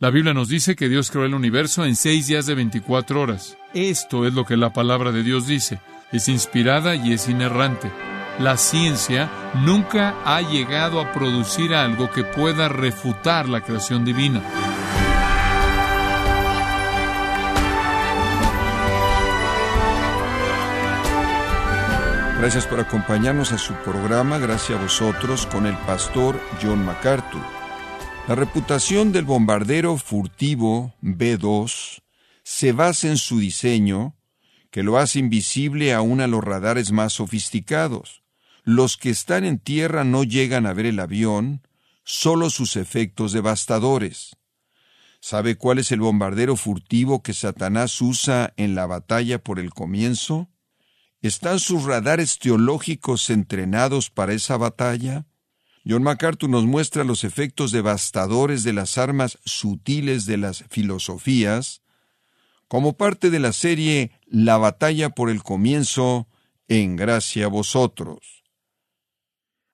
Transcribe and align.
La 0.00 0.08
Biblia 0.08 0.32
nos 0.32 0.48
dice 0.48 0.76
que 0.76 0.88
Dios 0.88 1.10
creó 1.10 1.26
el 1.26 1.34
universo 1.34 1.84
en 1.84 1.94
seis 1.94 2.26
días 2.26 2.46
de 2.46 2.54
24 2.54 3.20
horas. 3.20 3.58
Esto 3.74 4.26
es 4.26 4.32
lo 4.32 4.46
que 4.46 4.56
la 4.56 4.72
palabra 4.72 5.12
de 5.12 5.22
Dios 5.22 5.46
dice. 5.46 5.78
Es 6.10 6.26
inspirada 6.30 6.94
y 6.94 7.12
es 7.12 7.28
inerrante. 7.28 7.92
La 8.38 8.56
ciencia 8.56 9.30
nunca 9.62 10.14
ha 10.24 10.40
llegado 10.40 11.02
a 11.02 11.12
producir 11.12 11.74
algo 11.74 12.10
que 12.10 12.24
pueda 12.24 12.70
refutar 12.70 13.46
la 13.46 13.60
creación 13.60 14.06
divina. 14.06 14.42
Gracias 22.38 22.66
por 22.66 22.80
acompañarnos 22.80 23.52
a 23.52 23.58
su 23.58 23.74
programa, 23.74 24.38
gracias 24.38 24.78
a 24.78 24.82
vosotros, 24.82 25.44
con 25.44 25.66
el 25.66 25.76
pastor 25.76 26.40
John 26.62 26.86
MacArthur. 26.86 27.59
La 28.28 28.36
reputación 28.36 29.10
del 29.10 29.24
bombardero 29.24 29.96
furtivo 29.96 30.94
B-2 31.00 32.02
se 32.44 32.72
basa 32.72 33.08
en 33.08 33.16
su 33.16 33.40
diseño, 33.40 34.14
que 34.70 34.82
lo 34.82 34.98
hace 34.98 35.18
invisible 35.18 35.92
aún 35.92 36.20
a 36.20 36.28
los 36.28 36.44
radares 36.44 36.92
más 36.92 37.14
sofisticados. 37.14 38.22
Los 38.62 38.96
que 38.96 39.10
están 39.10 39.44
en 39.44 39.58
tierra 39.58 40.04
no 40.04 40.22
llegan 40.22 40.66
a 40.66 40.72
ver 40.72 40.86
el 40.86 41.00
avión, 41.00 41.66
solo 42.04 42.50
sus 42.50 42.76
efectos 42.76 43.32
devastadores. 43.32 44.36
¿Sabe 45.20 45.56
cuál 45.56 45.78
es 45.78 45.90
el 45.90 46.00
bombardero 46.00 46.56
furtivo 46.56 47.22
que 47.22 47.34
Satanás 47.34 48.00
usa 48.00 48.54
en 48.56 48.74
la 48.74 48.86
batalla 48.86 49.42
por 49.42 49.58
el 49.58 49.70
comienzo? 49.74 50.48
¿Están 51.20 51.58
sus 51.58 51.84
radares 51.84 52.38
teológicos 52.38 53.28
entrenados 53.28 54.08
para 54.08 54.32
esa 54.32 54.56
batalla? 54.56 55.26
John 55.90 56.04
MacArthur 56.04 56.48
nos 56.48 56.66
muestra 56.66 57.02
los 57.02 57.24
efectos 57.24 57.72
devastadores 57.72 58.62
de 58.62 58.72
las 58.72 58.96
armas 58.96 59.40
sutiles 59.44 60.24
de 60.24 60.36
las 60.36 60.64
filosofías 60.70 61.82
como 62.68 62.96
parte 62.96 63.28
de 63.28 63.40
la 63.40 63.52
serie 63.52 64.12
La 64.24 64.56
batalla 64.56 65.10
por 65.10 65.30
el 65.30 65.42
comienzo, 65.42 66.28
en 66.68 66.94
gracia 66.94 67.46
a 67.46 67.48
vosotros. 67.48 68.44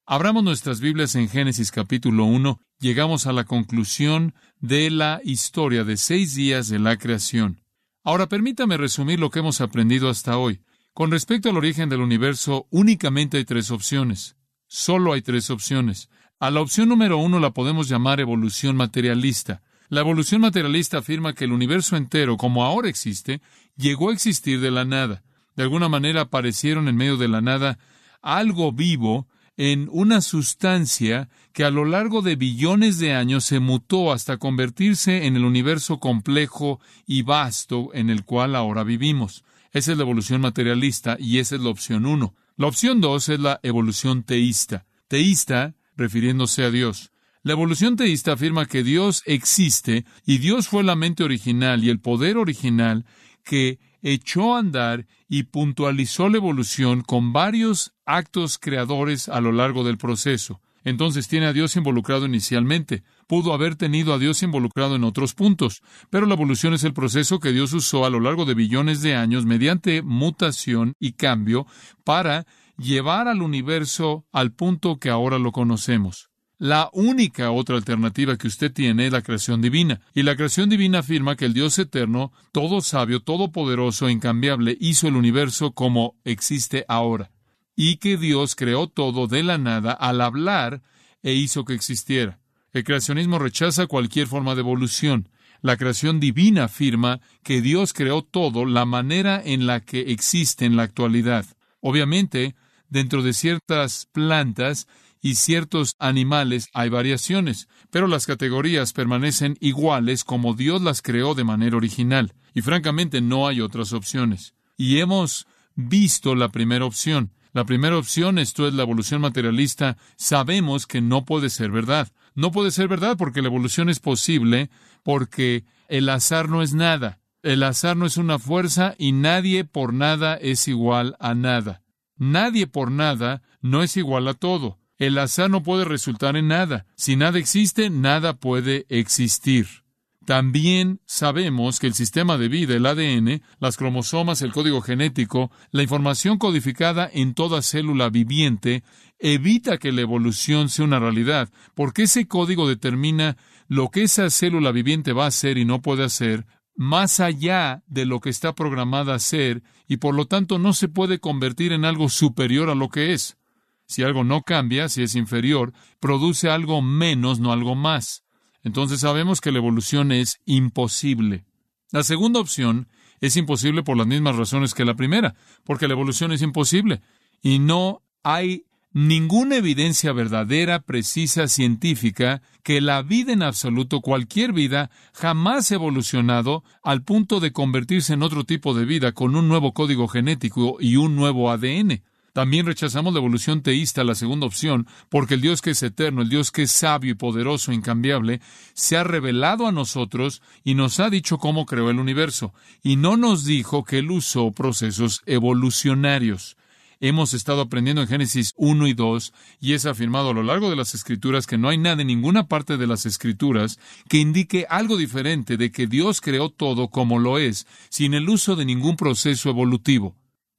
Abramos 0.07 0.43
nuestras 0.43 0.81
Biblias 0.81 1.15
en 1.17 1.29
Génesis 1.29 1.71
capítulo 1.71 2.25
1, 2.25 2.63
llegamos 2.79 3.27
a 3.27 3.35
la 3.35 3.45
conclusión 3.45 4.33
de 4.59 4.89
la 4.89 5.21
historia 5.23 5.85
de 5.85 5.99
seis 5.99 6.35
días 6.35 6.69
de 6.69 6.79
la 6.79 6.97
creación. 6.97 7.61
Ahora 8.03 8.27
permítame 8.27 8.79
resumir 8.79 9.21
lo 9.21 9.29
que 9.29 9.41
hemos 9.41 9.61
aprendido 9.61 10.09
hasta 10.09 10.39
hoy. 10.39 10.63
Con 10.95 11.11
respecto 11.11 11.51
al 11.51 11.59
origen 11.59 11.91
del 11.91 12.01
universo, 12.01 12.69
únicamente 12.71 13.37
hay 13.37 13.45
tres 13.45 13.71
opciones. 13.71 14.36
Solo 14.67 15.13
hay 15.13 15.23
tres 15.23 15.51
opciones. 15.51 16.09
A 16.39 16.51
la 16.51 16.61
opción 16.61 16.89
número 16.89 17.19
uno 17.19 17.41
la 17.41 17.53
podemos 17.53 17.89
llamar 17.89 18.21
evolución 18.21 18.77
materialista. 18.77 19.63
La 19.89 20.01
evolución 20.01 20.41
materialista 20.41 20.99
afirma 20.99 21.35
que 21.35 21.45
el 21.45 21.53
universo 21.53 21.97
entero, 21.97 22.37
como 22.37 22.65
ahora 22.65 22.89
existe, 22.89 23.41
llegó 23.77 24.11
a 24.11 24.13
existir 24.13 24.61
de 24.61 24.71
la 24.71 24.85
nada. 24.85 25.23
De 25.55 25.63
alguna 25.63 25.89
manera 25.89 26.23
aparecieron 26.23 26.89
en 26.89 26.97
medio 26.97 27.17
de 27.17 27.29
la 27.29 27.41
nada 27.41 27.79
algo 28.21 28.73
vivo 28.73 29.29
en 29.57 29.89
una 29.91 30.21
sustancia 30.21 31.31
que 31.53 31.65
a 31.65 31.71
lo 31.71 31.85
largo 31.85 32.21
de 32.21 32.37
billones 32.37 32.99
de 32.99 33.15
años 33.15 33.45
se 33.45 33.61
mutó 33.61 34.13
hasta 34.13 34.37
convertirse 34.37 35.27
en 35.27 35.37
el 35.37 35.45
universo 35.45 35.99
complejo 35.99 36.81
y 37.07 37.23
vasto 37.23 37.91
en 37.95 38.11
el 38.11 38.25
cual 38.25 38.55
ahora 38.55 38.85
vivimos. 38.85 39.45
Esa 39.73 39.93
es 39.93 39.99
la 39.99 40.05
evolución 40.05 40.41
materialista 40.41 41.17
y 41.19 41.39
esa 41.39 41.55
es 41.55 41.63
la 41.63 41.71
opción 41.71 42.05
uno. 42.05 42.35
La 42.59 42.69
opción 42.69 43.03
dos 43.03 43.29
es 43.29 43.39
la 43.39 43.61
evolución 43.63 44.23
teísta. 44.23 44.87
Teísta, 45.09 45.75
refiriéndose 45.95 46.65
a 46.65 46.71
Dios. 46.71 47.13
La 47.43 47.53
evolución 47.53 47.97
teísta 47.97 48.33
afirma 48.33 48.65
que 48.65 48.83
Dios 48.83 49.23
existe 49.27 50.07
y 50.25 50.39
Dios 50.39 50.67
fue 50.67 50.83
la 50.83 50.97
mente 50.97 51.23
original 51.23 51.85
y 51.85 51.91
el 51.91 52.01
poder 52.01 52.39
original 52.39 53.05
que 53.45 53.79
echó 54.01 54.55
a 54.55 54.61
andar 54.61 55.07
y 55.29 55.43
puntualizó 55.43 56.31
la 56.31 56.39
evolución 56.39 57.03
con 57.03 57.35
varios 57.35 57.93
actos 58.07 58.57
creadores 58.57 59.29
a 59.29 59.43
lo 59.43 59.53
largo 59.53 59.85
del 59.85 59.99
proceso. 59.99 60.63
Entonces 60.83 61.29
tiene 61.29 61.47
a 61.47 61.53
Dios 61.53 61.77
involucrado 61.77 62.25
inicialmente 62.25 63.03
pudo 63.27 63.53
haber 63.53 63.77
tenido 63.77 64.15
a 64.15 64.19
Dios 64.19 64.43
involucrado 64.43 64.97
en 64.97 65.05
otros 65.05 65.35
puntos, 65.35 65.83
pero 66.11 66.27
la 66.27 66.35
evolución 66.35 66.75
es 66.75 66.85
el 66.85 66.95
proceso 66.95 67.41
que 67.41 67.53
Dios 67.53 67.73
usó 67.73 68.05
a 68.05 68.11
lo 68.11 68.21
largo 68.21 68.45
de 68.45 68.55
billones 68.55 69.03
de 69.03 69.15
años 69.15 69.47
mediante 69.47 70.03
mutación 70.03 70.95
y 70.99 71.13
cambio 71.13 71.67
para 72.05 72.47
llevar 72.79 73.29
al 73.29 73.43
universo 73.43 74.27
al 74.33 74.53
punto 74.53 74.99
que 74.99 75.11
ahora 75.11 75.39
lo 75.39 75.53
conocemos. 75.53 76.31
La 76.59 76.89
única 76.95 77.51
otra 77.51 77.77
alternativa 77.77 78.39
que 78.39 78.47
usted 78.47 78.73
tiene 78.73 79.07
es 79.07 79.13
la 79.13 79.21
creación 79.21 79.61
divina, 79.61 80.01
y 80.15 80.23
la 80.23 80.37
creación 80.37 80.71
divina 80.71 81.01
afirma 81.01 81.37
que 81.37 81.45
el 81.45 81.53
Dios 81.53 81.79
eterno, 81.79 82.33
todo 82.51 82.81
sabio, 82.81 83.21
todopoderoso 83.21 84.09
incambiable, 84.09 84.75
hizo 84.81 85.07
el 85.07 85.17
universo 85.17 85.73
como 85.73 86.17
existe 86.25 86.87
ahora, 86.89 87.31
y 87.75 87.99
que 87.99 88.17
Dios 88.17 88.55
creó 88.55 88.87
todo 88.89 89.27
de 89.27 89.43
la 89.43 89.59
nada 89.59 89.93
al 89.93 90.23
hablar 90.23 90.83
e 91.23 91.35
hizo 91.35 91.67
que 91.67 91.75
existiera. 91.75 92.41
El 92.77 92.85
creacionismo 92.85 93.39
rechaza 93.39 93.87
cualquier 93.87 94.27
forma 94.27 94.55
de 94.55 94.61
evolución. 94.61 95.31
La 95.63 95.79
creación 95.79 96.21
divina 96.21 96.65
afirma 96.65 97.23
que 97.43 97.63
Dios 97.63 97.95
creó 97.95 98.21
todo 98.21 98.67
la 98.67 98.85
manera 98.85 99.41
en 99.43 99.67
la 99.67 99.81
que 99.81 100.13
existe 100.13 100.67
en 100.67 100.77
la 100.77 100.83
actualidad. 100.83 101.47
Obviamente, 101.81 102.55
dentro 102.91 103.23
de 103.23 103.33
ciertas 103.33 104.11
plantas 104.13 104.89
y 105.23 105.37
ciertos 105.37 105.95
animales 105.99 106.69
hay 106.75 106.91
variaciones, 106.91 107.67
pero 107.91 108.09
las 108.09 108.27
categorías 108.27 108.93
permanecen 108.93 109.57
iguales 109.63 110.23
como 110.23 110.53
Dios 110.53 110.83
las 110.83 111.01
creó 111.01 111.35
de 111.35 111.45
manera 111.45 111.79
original, 111.79 112.35
y 112.53 112.61
francamente 112.61 113.23
no 113.23 113.49
hay 113.49 113.63
otras 113.63 113.95
opciones. 113.95 114.53
Y 114.77 114.99
hemos 114.99 115.47
visto 115.77 116.35
la 116.35 116.51
primera 116.51 116.85
opción. 116.85 117.33
La 117.55 117.65
primera 117.65 117.97
opción, 117.97 118.39
esto 118.39 118.69
es 118.69 118.75
la 118.75 118.83
evolución 118.83 119.23
materialista, 119.23 119.97
sabemos 120.17 120.87
que 120.87 121.01
no 121.01 121.25
puede 121.25 121.49
ser 121.49 121.71
verdad. 121.71 122.13
No 122.37 122.53
puede 122.53 122.71
ser 122.71 122.87
verdad 122.87 123.17
porque 123.17 123.43
la 123.43 123.49
evolución 123.49 123.89
es 123.89 123.99
posible, 123.99 124.71
porque 125.03 125.65
el 125.89 126.09
azar 126.11 126.49
no 126.49 126.63
es 126.63 126.75
nada. 126.75 127.19
El 127.43 127.63
azar 127.63 127.97
no 127.97 128.07
es 128.07 128.19
una 128.19 128.39
fuerza 128.39 128.95
y 128.99 129.13
nadie 129.13 129.65
por 129.65 129.95
nada 129.95 130.35
es 130.35 130.69
igual 130.69 131.17
a 131.19 131.35
nada. 131.35 131.83
Nadie 132.19 132.67
por 132.67 132.91
nada 132.91 133.43
no 133.63 133.83
es 133.83 133.97
igual 133.97 134.29
a 134.29 134.35
todo. 134.35 134.79
El 134.99 135.19
azar 135.19 135.49
no 135.49 135.63
puede 135.63 135.85
resultar 135.85 136.37
en 136.37 136.49
nada. 136.49 136.87
Si 136.95 137.17
nada 137.17 137.39
existe, 137.39 137.89
nada 137.89 138.35
puede 138.35 138.85
existir. 138.91 139.86
También 140.27 141.01
sabemos 141.07 141.79
que 141.79 141.87
el 141.87 141.95
sistema 141.95 142.37
de 142.37 142.49
vida, 142.49 142.75
el 142.75 142.85
ADN, 142.85 143.43
las 143.61 143.77
cromosomas, 143.77 144.43
el 144.43 144.53
código 144.53 144.81
genético, 144.83 145.53
la 145.71 145.85
información 145.85 146.37
codificada 146.37 147.09
en 147.13 147.33
toda 147.33 147.63
célula 147.63 148.11
viviente, 148.11 148.83
evita 149.21 149.79
que 149.79 149.93
la 149.93 150.01
evolución 150.01 150.69
sea 150.69 150.85
una 150.85 150.99
realidad, 150.99 151.49
porque 151.77 152.03
ese 152.03 152.27
código 152.27 152.69
determina 152.69 153.37
lo 153.69 153.91
que 153.91 154.03
esa 154.03 154.29
célula 154.29 154.73
viviente 154.73 155.13
va 155.13 155.27
a 155.27 155.29
hacer 155.29 155.59
y 155.59 155.65
no 155.65 155.81
puede 155.81 156.03
hacer, 156.03 156.45
más 156.75 157.21
allá 157.21 157.85
de 157.87 158.05
lo 158.05 158.19
que 158.19 158.31
está 158.31 158.53
programada 158.53 159.13
a 159.13 159.17
hacer, 159.17 159.63
y 159.87 159.99
por 159.99 160.17
lo 160.17 160.27
tanto 160.27 160.59
no 160.59 160.73
se 160.73 160.89
puede 160.89 161.21
convertir 161.21 161.73
en 161.73 161.85
algo 161.85 162.09
superior 162.09 162.69
a 162.69 162.75
lo 162.75 162.89
que 162.89 163.13
es. 163.13 163.39
Si 163.87 164.03
algo 164.03 164.25
no 164.25 164.43
cambia, 164.43 164.89
si 164.89 165.05
es 165.05 165.15
inferior, 165.15 165.73
produce 166.01 166.51
algo 166.51 166.83
menos, 166.83 167.39
no 167.39 167.53
algo 167.53 167.77
más 167.77 168.26
entonces 168.67 168.99
sabemos 168.99 169.41
que 169.41 169.53
la 169.53 169.59
evolución 169.59 170.11
es 170.11 170.41
imposible. 170.45 171.45
La 171.93 172.03
segunda 172.03 172.41
opción 172.41 172.89
es 173.21 173.37
imposible 173.37 173.85
por 173.85 173.97
las 173.97 174.09
mismas 174.09 174.35
razones 174.35 174.75
que 174.75 174.85
la 174.85 174.97
primera, 174.97 175.37
porque 175.63 175.87
la 175.87 175.95
evolución 175.95 176.33
es 176.33 176.43
imposible 176.43 177.01
y 177.41 177.61
no 177.61 178.03
hay 178.25 178.65
ninguna 178.93 179.55
evidencia 179.55 180.13
verdadera, 180.13 180.81
precisa, 180.81 181.47
científica, 181.47 182.43
que 182.65 182.81
la 182.81 183.03
vida 183.03 183.33
en 183.33 183.45
absoluto, 183.45 184.01
cualquier 184.01 184.53
vida, 184.53 184.91
jamás 185.15 185.71
ha 185.71 185.77
evolucionado 185.77 186.65
al 186.83 187.05
punto 187.05 187.39
de 187.39 187.53
convertirse 187.53 188.15
en 188.15 188.25
otro 188.25 188.43
tipo 188.43 188.75
de 188.75 188.85
vida 188.85 189.13
con 189.13 189.37
un 189.37 189.47
nuevo 189.47 189.75
código 189.75 190.09
genético 190.09 190.79
y 190.81 190.97
un 190.97 191.15
nuevo 191.15 191.53
ADN. 191.53 192.03
También 192.37 192.67
rechazamos 192.67 193.15
la 193.15 193.21
evolución 193.21 193.63
teísta, 193.63 194.05
la 194.05 194.15
segunda 194.15 194.45
opción, 194.45 194.87
porque 195.09 195.33
el 195.33 195.41
Dios 195.41 195.63
que 195.63 195.71
es 195.71 195.83
eterno, 195.83 196.21
el 196.21 196.29
Dios 196.29 196.51
que 196.51 196.65
es 196.65 196.71
sabio 196.71 197.13
y 197.13 197.15
poderoso 197.15 197.73
incambiable, 197.73 198.43
se 198.75 198.99
ha 198.99 199.05
revelado 199.05 199.67
a 199.67 199.73
nosotros 199.73 200.43
y 200.63 200.75
nos 200.75 201.01
ha 201.01 201.09
dicho 201.09 201.39
cómo 201.39 201.65
creó 201.65 201.89
el 201.89 201.99
universo, 201.99 202.53
y 202.83 202.97
no 202.97 203.17
nos 203.17 203.47
dijo 203.47 203.85
que 203.85 204.01
él 204.01 204.11
usó 204.11 204.53
procesos 204.53 205.23
evolucionarios. 205.25 206.59
Hemos 207.01 207.33
estado 207.33 207.63
aprendiendo 207.63 208.03
en 208.03 208.09
Génesis 208.09 208.53
1 208.59 208.87
y 208.87 208.93
2 208.93 209.33
y 209.59 209.73
es 209.73 209.87
afirmado 209.87 210.29
a 210.29 210.35
lo 210.35 210.43
largo 210.43 210.69
de 210.69 210.77
las 210.77 210.95
Escrituras 210.95 211.47
que 211.47 211.57
no 211.57 211.71
hay 211.71 211.79
nada 211.79 212.03
en 212.03 212.09
ninguna 212.09 212.49
parte 212.49 212.77
de 212.77 212.87
las 212.87 213.07
Escrituras 213.07 213.79
que 214.11 214.19
indique 214.19 214.67
algo 214.69 214.99
diferente 214.99 215.57
de 215.57 215.73
que 215.73 215.87
Dios 215.87 216.21
creó 216.21 216.51
todo 216.51 216.89
como 216.89 217.19
lo 217.19 217.39
es, 217.39 217.67
sin 217.89 218.13
el 218.13 218.29
uso 218.29 218.57
de 218.57 218.67
ningún 218.67 218.97
proceso 218.97 219.49
evolutivo. 219.49 220.15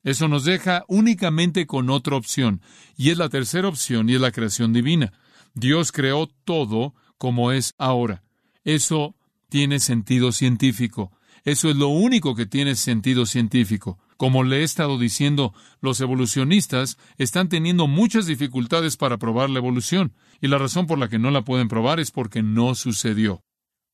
Eso 0.08 0.30
nos 0.30 0.46
deja 0.46 0.86
únicamente 0.88 1.68
con 1.68 1.90
otra 1.90 2.16
opción, 2.16 2.62
y 2.96 3.10
es 3.10 3.18
la 3.18 3.28
tercera 3.28 3.68
opción, 3.68 4.10
y 4.10 4.16
es 4.16 4.22
la 4.22 4.32
creación 4.32 4.72
divina. 4.72 5.12
Dios 5.54 5.92
creó 5.92 6.28
todo 6.46 6.96
como 7.18 7.52
es 7.52 7.74
ahora. 7.78 8.24
Eso 8.64 9.18
tiene 9.50 9.82
sentido 9.82 10.32
científico. 10.32 11.12
Eso 11.44 11.70
es 11.70 11.76
lo 11.76 11.90
único 11.90 12.36
que 12.36 12.46
tiene 12.46 12.76
sentido 12.76 13.26
científico. 13.26 14.00
Como 14.16 14.46
le 14.46 14.62
he 14.62 14.64
estado 14.64 14.98
diciendo, 14.98 15.54
los 15.82 16.00
evolucionistas 16.00 16.98
están 17.18 17.50
teniendo 17.50 17.88
muchas 17.88 18.28
dificultades 18.28 18.96
para 18.96 19.18
probar 19.18 19.50
la 19.50 19.60
evolución, 19.60 20.14
y 20.40 20.48
la 20.48 20.58
razón 20.58 20.88
por 20.88 21.00
la 21.00 21.10
que 21.10 21.20
no 21.20 21.32
la 21.32 21.42
pueden 21.42 21.68
probar 21.68 22.00
es 22.00 22.12
porque 22.12 22.42
no 22.42 22.76
sucedió. 22.76 23.44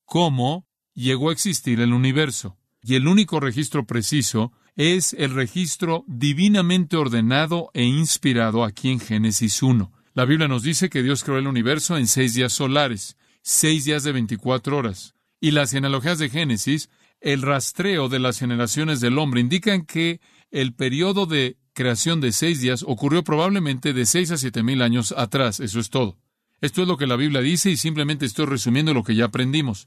¿Cómo 0.04 0.68
llegó 0.94 1.30
a 1.30 1.32
existir 1.32 1.80
el 1.80 1.92
universo? 1.92 2.56
Y 2.84 2.94
el 2.94 3.08
único 3.08 3.40
registro 3.40 3.84
preciso 3.84 4.52
es 4.76 5.12
el 5.14 5.32
registro 5.32 6.04
divinamente 6.06 6.96
ordenado 6.96 7.70
e 7.74 7.84
inspirado 7.84 8.64
aquí 8.64 8.90
en 8.90 9.00
Génesis 9.00 9.62
1. 9.62 9.92
La 10.14 10.24
Biblia 10.24 10.48
nos 10.48 10.62
dice 10.62 10.90
que 10.90 11.02
Dios 11.02 11.24
creó 11.24 11.38
el 11.38 11.46
universo 11.46 11.96
en 11.96 12.06
seis 12.06 12.34
días 12.34 12.52
solares, 12.52 13.16
seis 13.42 13.84
días 13.84 14.04
de 14.04 14.12
24 14.12 14.76
horas. 14.76 15.14
Y 15.40 15.50
las 15.50 15.70
genealogías 15.72 16.18
de 16.18 16.30
Génesis, 16.30 16.88
el 17.20 17.42
rastreo 17.42 18.08
de 18.08 18.18
las 18.18 18.38
generaciones 18.38 19.00
del 19.00 19.18
hombre, 19.18 19.40
indican 19.40 19.84
que 19.84 20.20
el 20.50 20.74
periodo 20.74 21.26
de 21.26 21.58
creación 21.72 22.20
de 22.20 22.32
seis 22.32 22.60
días 22.60 22.84
ocurrió 22.86 23.24
probablemente 23.24 23.92
de 23.92 24.06
seis 24.06 24.30
a 24.30 24.38
siete 24.38 24.62
mil 24.62 24.82
años 24.82 25.12
atrás. 25.16 25.60
Eso 25.60 25.80
es 25.80 25.90
todo. 25.90 26.18
Esto 26.60 26.82
es 26.82 26.88
lo 26.88 26.96
que 26.96 27.06
la 27.06 27.16
Biblia 27.16 27.40
dice 27.40 27.70
y 27.70 27.76
simplemente 27.76 28.24
estoy 28.24 28.46
resumiendo 28.46 28.94
lo 28.94 29.02
que 29.02 29.14
ya 29.14 29.26
aprendimos. 29.26 29.86